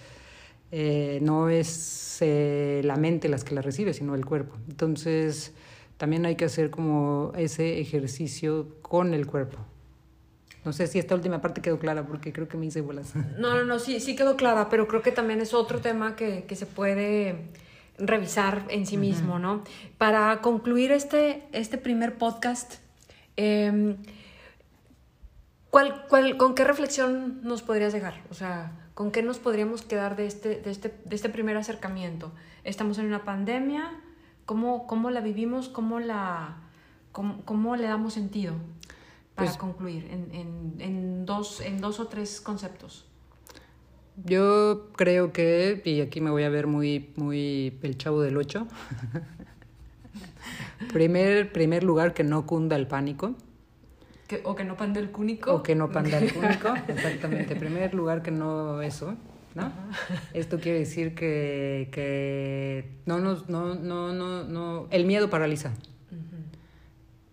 Eh, 0.72 1.20
no 1.22 1.48
es 1.48 2.18
eh, 2.20 2.81
la 2.85 2.96
mente 2.96 3.29
las 3.29 3.44
que 3.44 3.55
la 3.55 3.62
recibe, 3.62 3.94
sino 3.94 4.16
el 4.16 4.26
cuerpo. 4.26 4.57
Entonces, 4.68 5.52
también 5.98 6.26
hay 6.26 6.35
que 6.35 6.46
hacer 6.46 6.70
como 6.70 7.33
ese 7.37 7.81
ejercicio 7.81 8.76
con 8.83 9.14
el 9.14 9.26
cuerpo. 9.26 9.59
No 10.66 10.72
sé 10.72 10.87
si 10.87 10.98
esta 10.98 11.14
última 11.14 11.40
parte 11.40 11.62
quedó 11.62 11.79
clara 11.79 12.07
porque 12.07 12.33
creo 12.33 12.48
que 12.48 12.57
me 12.57 12.66
hice 12.66 12.81
bolas. 12.83 13.14
No, 13.38 13.55
no, 13.55 13.64
no, 13.64 13.79
sí, 13.79 14.00
sí 14.00 14.14
quedó 14.16 14.37
clara, 14.37 14.68
pero 14.68 14.87
creo 14.87 15.00
que 15.00 15.12
también 15.12 15.40
es 15.40 15.55
otro 15.55 15.81
tema 15.81 16.16
que, 16.16 16.44
que 16.44 16.57
se 16.57 16.66
puede 16.66 17.48
revisar 17.98 18.64
en 18.68 18.87
sí 18.87 18.96
mismo, 18.98 19.38
¿no? 19.38 19.62
Para 19.96 20.42
concluir 20.42 20.92
este, 20.92 21.44
este 21.52 21.79
primer 21.79 22.18
podcast, 22.18 22.74
eh, 23.38 23.96
¿cuál, 25.70 26.05
cuál, 26.09 26.37
con 26.37 26.55
qué 26.55 26.64
reflexión 26.64 27.40
nos 27.42 27.62
podrías 27.62 27.94
dejar? 27.94 28.22
O 28.31 28.35
sea, 28.35 28.72
¿con 28.92 29.11
qué 29.11 29.22
nos 29.22 29.38
podríamos 29.38 29.81
quedar 29.81 30.16
de 30.16 30.26
este, 30.26 30.61
de 30.61 30.70
este, 30.70 30.92
de 31.05 31.16
este 31.16 31.31
primer 31.31 31.57
acercamiento? 31.57 32.33
Estamos 32.64 32.98
en 32.98 33.07
una 33.07 33.24
pandemia, 33.24 34.02
¿Cómo, 34.46 34.87
cómo 34.87 35.11
la 35.11 35.20
vivimos? 35.20 35.68
¿Cómo, 35.68 35.98
la, 35.98 36.57
cómo, 37.11 37.44
cómo 37.44 37.74
le 37.74 37.88
damos 37.88 38.14
sentido? 38.14 38.55
Para 39.37 39.49
pues 39.49 39.59
concluir, 39.59 40.09
en, 40.11 40.35
en, 40.35 40.75
en, 40.79 41.27
dos, 41.27 41.61
en 41.61 41.79
dos 41.81 42.01
o 42.01 42.09
tres 42.09 42.40
conceptos. 42.40 43.05
Yo 44.25 44.88
creo 44.96 45.31
que, 45.33 45.83
y 45.85 46.01
aquí 46.01 46.22
me 46.22 46.31
voy 46.31 46.44
a 46.44 46.49
ver 46.49 46.66
muy, 46.66 47.12
muy 47.16 47.79
el 47.83 47.99
chavo 47.99 48.22
del 48.22 48.38
ocho, 48.38 48.66
primer, 50.92 51.53
primer 51.53 51.85
lugar 51.85 52.14
que 52.14 52.25
no 52.25 52.46
cunda 52.46 52.77
el 52.77 52.87
pánico. 52.87 53.35
Que, 54.27 54.40
o 54.42 54.57
que 54.57 54.64
no 54.64 54.75
panda 54.75 55.01
el 55.01 55.11
cúnico. 55.11 55.53
O 55.53 55.62
que 55.62 55.75
no 55.75 55.92
panda 55.92 56.16
el 56.16 56.33
cúnico, 56.35 56.75
exactamente. 56.88 57.57
Primer 57.57 57.92
lugar 57.92 58.22
que 58.22 58.31
no 58.31 58.81
eso. 58.81 59.14
¿no? 59.55 59.70
Esto 60.35 60.59
quiere 60.59 60.79
decir 60.79 61.14
que, 61.14 61.88
que 61.92 62.90
no 63.05 63.20
nos, 63.20 63.49
no, 63.51 63.75
no, 63.75 64.14
no, 64.14 64.44
no, 64.44 64.87
el 64.90 65.05
miedo 65.05 65.29
paraliza. 65.29 65.72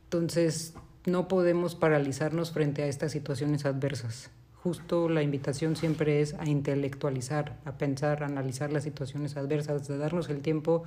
Entonces, 0.06 0.74
no 1.06 1.28
podemos 1.28 1.76
paralizarnos 1.76 2.52
frente 2.52 2.84
a 2.84 2.88
estas 2.88 3.12
situaciones 3.12 3.66
adversas. 3.66 4.32
Justo 4.64 5.10
la 5.10 5.22
invitación 5.22 5.76
siempre 5.76 6.22
es 6.22 6.36
a 6.36 6.48
intelectualizar, 6.48 7.58
a 7.66 7.74
pensar, 7.78 8.24
a 8.24 8.28
analizar 8.28 8.72
las 8.72 8.84
situaciones 8.84 9.36
adversas, 9.36 9.88
de 9.88 9.98
darnos 9.98 10.30
el 10.30 10.42
tiempo 10.42 10.84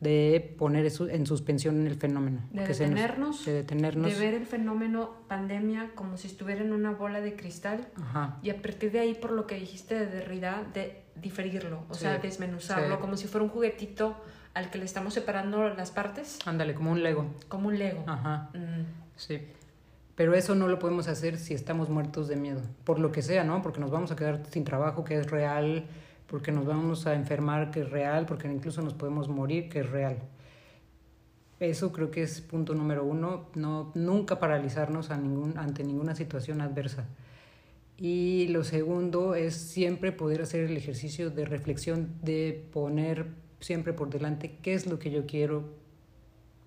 de 0.00 0.54
poner 0.58 0.92
en 1.08 1.26
suspensión 1.26 1.86
el 1.86 1.94
fenómeno. 1.94 2.42
De 2.50 2.66
detenernos, 2.66 3.46
de 3.46 3.52
detenernos. 3.52 4.12
De 4.12 4.18
ver 4.18 4.34
el 4.34 4.46
fenómeno 4.46 5.14
pandemia 5.28 5.92
como 5.94 6.18
si 6.18 6.26
estuviera 6.26 6.60
en 6.60 6.72
una 6.72 6.90
bola 6.90 7.20
de 7.20 7.34
cristal. 7.34 7.88
Y 8.42 8.50
a 8.50 8.60
partir 8.60 8.92
de 8.92 9.00
ahí, 9.00 9.14
por 9.14 9.30
lo 9.30 9.46
que 9.46 9.54
dijiste 9.54 9.94
de 9.94 10.06
Derrida, 10.06 10.62
de 10.74 11.04
diferirlo, 11.14 11.84
o 11.88 11.94
sea, 11.94 12.18
desmenuzarlo, 12.18 13.00
como 13.00 13.16
si 13.16 13.26
fuera 13.26 13.44
un 13.44 13.50
juguetito 13.50 14.16
al 14.54 14.70
que 14.70 14.78
le 14.78 14.84
estamos 14.84 15.14
separando 15.14 15.68
las 15.70 15.90
partes. 15.90 16.38
Ándale, 16.46 16.74
como 16.74 16.92
un 16.92 17.02
Lego. 17.02 17.26
Como 17.48 17.68
un 17.68 17.78
Lego. 17.78 18.04
Ajá. 18.06 18.50
Mm. 18.54 18.84
Sí. 19.16 19.40
Pero 20.14 20.34
eso 20.34 20.54
no 20.54 20.68
lo 20.68 20.78
podemos 20.78 21.08
hacer 21.08 21.38
si 21.38 21.54
estamos 21.54 21.90
muertos 21.90 22.28
de 22.28 22.36
miedo, 22.36 22.60
por 22.84 23.00
lo 23.00 23.10
que 23.10 23.20
sea, 23.20 23.42
¿no? 23.42 23.62
Porque 23.62 23.80
nos 23.80 23.90
vamos 23.90 24.12
a 24.12 24.16
quedar 24.16 24.42
sin 24.48 24.62
trabajo, 24.62 25.02
que 25.02 25.18
es 25.18 25.28
real, 25.28 25.86
porque 26.28 26.52
nos 26.52 26.64
vamos 26.66 27.06
a 27.06 27.14
enfermar, 27.14 27.72
que 27.72 27.80
es 27.80 27.90
real, 27.90 28.24
porque 28.24 28.46
incluso 28.46 28.80
nos 28.80 28.94
podemos 28.94 29.28
morir, 29.28 29.68
que 29.68 29.80
es 29.80 29.90
real. 29.90 30.18
Eso 31.58 31.92
creo 31.92 32.12
que 32.12 32.22
es 32.22 32.40
punto 32.40 32.74
número 32.74 33.04
uno, 33.04 33.48
no, 33.54 33.90
nunca 33.94 34.38
paralizarnos 34.38 35.10
a 35.10 35.16
ningún, 35.16 35.58
ante 35.58 35.82
ninguna 35.82 36.14
situación 36.14 36.60
adversa. 36.60 37.06
Y 37.96 38.48
lo 38.48 38.62
segundo 38.62 39.34
es 39.34 39.54
siempre 39.54 40.12
poder 40.12 40.42
hacer 40.42 40.64
el 40.64 40.76
ejercicio 40.76 41.30
de 41.30 41.44
reflexión, 41.44 42.14
de 42.22 42.68
poner 42.72 43.43
siempre 43.64 43.92
por 43.92 44.10
delante 44.10 44.56
qué 44.62 44.74
es 44.74 44.86
lo 44.86 44.98
que 44.98 45.10
yo 45.10 45.26
quiero, 45.26 45.64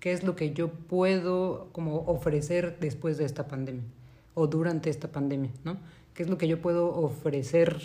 qué 0.00 0.12
es 0.12 0.24
lo 0.24 0.34
que 0.34 0.52
yo 0.52 0.68
puedo 0.70 1.68
como 1.72 2.00
ofrecer 2.06 2.78
después 2.80 3.18
de 3.18 3.24
esta 3.24 3.46
pandemia 3.46 3.84
o 4.34 4.46
durante 4.46 4.90
esta 4.90 5.08
pandemia, 5.08 5.50
¿no? 5.64 5.78
¿Qué 6.14 6.24
es 6.24 6.28
lo 6.28 6.38
que 6.38 6.48
yo 6.48 6.60
puedo 6.60 6.94
ofrecer 6.94 7.80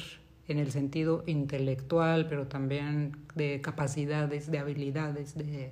en 0.47 0.58
el 0.58 0.71
sentido 0.71 1.23
intelectual, 1.28 2.28
pero 2.28 2.47
también 2.47 3.17
de 3.36 3.62
capacidades, 3.62 4.52
de 4.52 4.60
habilidades, 4.60 5.36
de 5.36 5.71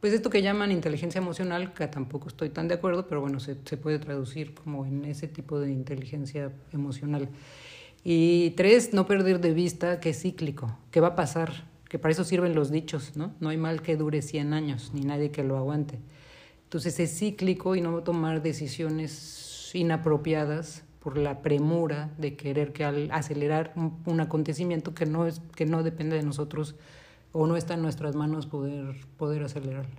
pues 0.00 0.12
esto 0.12 0.28
que 0.28 0.42
llaman 0.42 0.70
inteligencia 0.70 1.18
emocional, 1.18 1.72
que 1.72 1.86
tampoco 1.86 2.28
estoy 2.28 2.50
tan 2.50 2.68
de 2.68 2.74
acuerdo, 2.74 3.06
pero 3.06 3.22
bueno, 3.22 3.40
se, 3.40 3.56
se 3.64 3.78
puede 3.78 3.98
traducir 3.98 4.52
como 4.52 4.84
en 4.84 5.04
ese 5.06 5.28
tipo 5.28 5.58
de 5.58 5.70
inteligencia 5.70 6.52
emocional. 6.72 7.30
Y 8.02 8.50
tres, 8.50 8.92
no 8.92 9.06
perder 9.06 9.40
de 9.40 9.54
vista 9.54 10.00
que 10.00 10.10
es 10.10 10.20
cíclico, 10.20 10.76
que 10.90 11.00
va 11.00 11.08
a 11.08 11.16
pasar, 11.16 11.64
que 11.94 12.00
para 12.00 12.10
eso 12.10 12.24
sirven 12.24 12.56
los 12.56 12.72
dichos, 12.72 13.16
¿no? 13.16 13.36
No 13.38 13.50
hay 13.50 13.56
mal 13.56 13.80
que 13.80 13.96
dure 13.96 14.20
100 14.20 14.52
años, 14.52 14.90
ni 14.94 15.02
nadie 15.02 15.30
que 15.30 15.44
lo 15.44 15.56
aguante. 15.56 16.00
Entonces 16.64 16.98
es 16.98 17.16
cíclico 17.16 17.76
y 17.76 17.80
no 17.80 18.02
tomar 18.02 18.42
decisiones 18.42 19.70
inapropiadas 19.74 20.82
por 20.98 21.16
la 21.16 21.40
premura 21.40 22.10
de 22.18 22.34
querer 22.34 22.72
que 22.72 22.84
al 22.84 23.12
acelerar 23.12 23.72
un, 23.76 24.02
un 24.06 24.18
acontecimiento 24.18 24.92
que 24.92 25.06
no, 25.06 25.28
es, 25.28 25.40
que 25.54 25.66
no 25.66 25.84
depende 25.84 26.16
de 26.16 26.24
nosotros 26.24 26.74
o 27.30 27.46
no 27.46 27.56
está 27.56 27.74
en 27.74 27.82
nuestras 27.82 28.16
manos 28.16 28.48
poder, 28.48 28.96
poder 29.16 29.44
acelerarlo. 29.44 29.94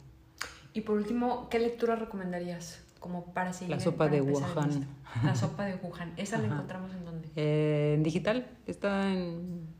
Y 0.73 0.81
por 0.81 0.97
último, 0.97 1.47
¿qué 1.47 1.59
lectura 1.59 1.95
recomendarías? 1.95 2.83
Como 2.99 3.31
para 3.31 3.53
seguir. 3.53 3.73
La 3.73 3.79
sopa 3.79 4.09
de 4.09 4.19
Wuhan. 4.19 4.85
La 5.23 5.33
sopa 5.33 5.63
de 5.63 5.75
Wuhan. 5.75 6.11
¿Esa 6.17 6.39
la 6.39 6.47
encontramos 6.53 6.91
en 6.93 7.05
dónde? 7.05 7.29
Eh, 7.37 7.93
en 7.95 8.03
digital. 8.03 8.49
Está 8.67 9.13
en, 9.13 9.74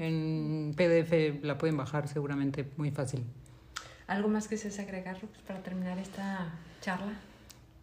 en 0.00 0.74
PDF. 0.76 1.44
La 1.44 1.58
pueden 1.58 1.76
bajar 1.76 2.08
seguramente 2.08 2.68
muy 2.76 2.90
fácil. 2.90 3.24
¿Algo 4.06 4.28
más 4.28 4.48
que 4.48 4.56
se 4.56 4.82
agregar 4.82 5.18
pues, 5.20 5.42
para 5.46 5.62
terminar 5.62 5.98
esta 5.98 6.52
charla? 6.80 7.12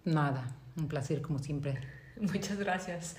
Nada. 0.04 0.54
Un 0.76 0.88
placer 0.88 1.22
como 1.22 1.40
siempre. 1.40 1.78
Muchas 2.20 2.58
gracias. 2.58 3.16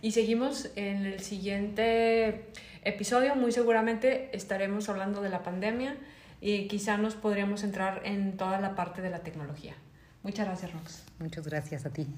Y 0.00 0.10
seguimos 0.10 0.70
en 0.74 1.06
el 1.06 1.20
siguiente 1.20 2.46
episodio. 2.82 3.36
Muy 3.36 3.52
seguramente 3.52 4.36
estaremos 4.36 4.88
hablando 4.88 5.22
de 5.22 5.28
la 5.28 5.44
pandemia 5.44 5.96
y 6.40 6.66
quizá 6.66 6.96
nos 6.96 7.14
podríamos 7.14 7.62
entrar 7.62 8.00
en 8.04 8.36
toda 8.36 8.60
la 8.60 8.74
parte 8.74 9.02
de 9.02 9.10
la 9.10 9.20
tecnología. 9.20 9.74
Muchas 10.24 10.46
gracias, 10.46 10.72
Rox. 10.72 11.04
Muchas 11.20 11.46
gracias 11.46 11.86
a 11.86 11.90
ti. 11.90 12.08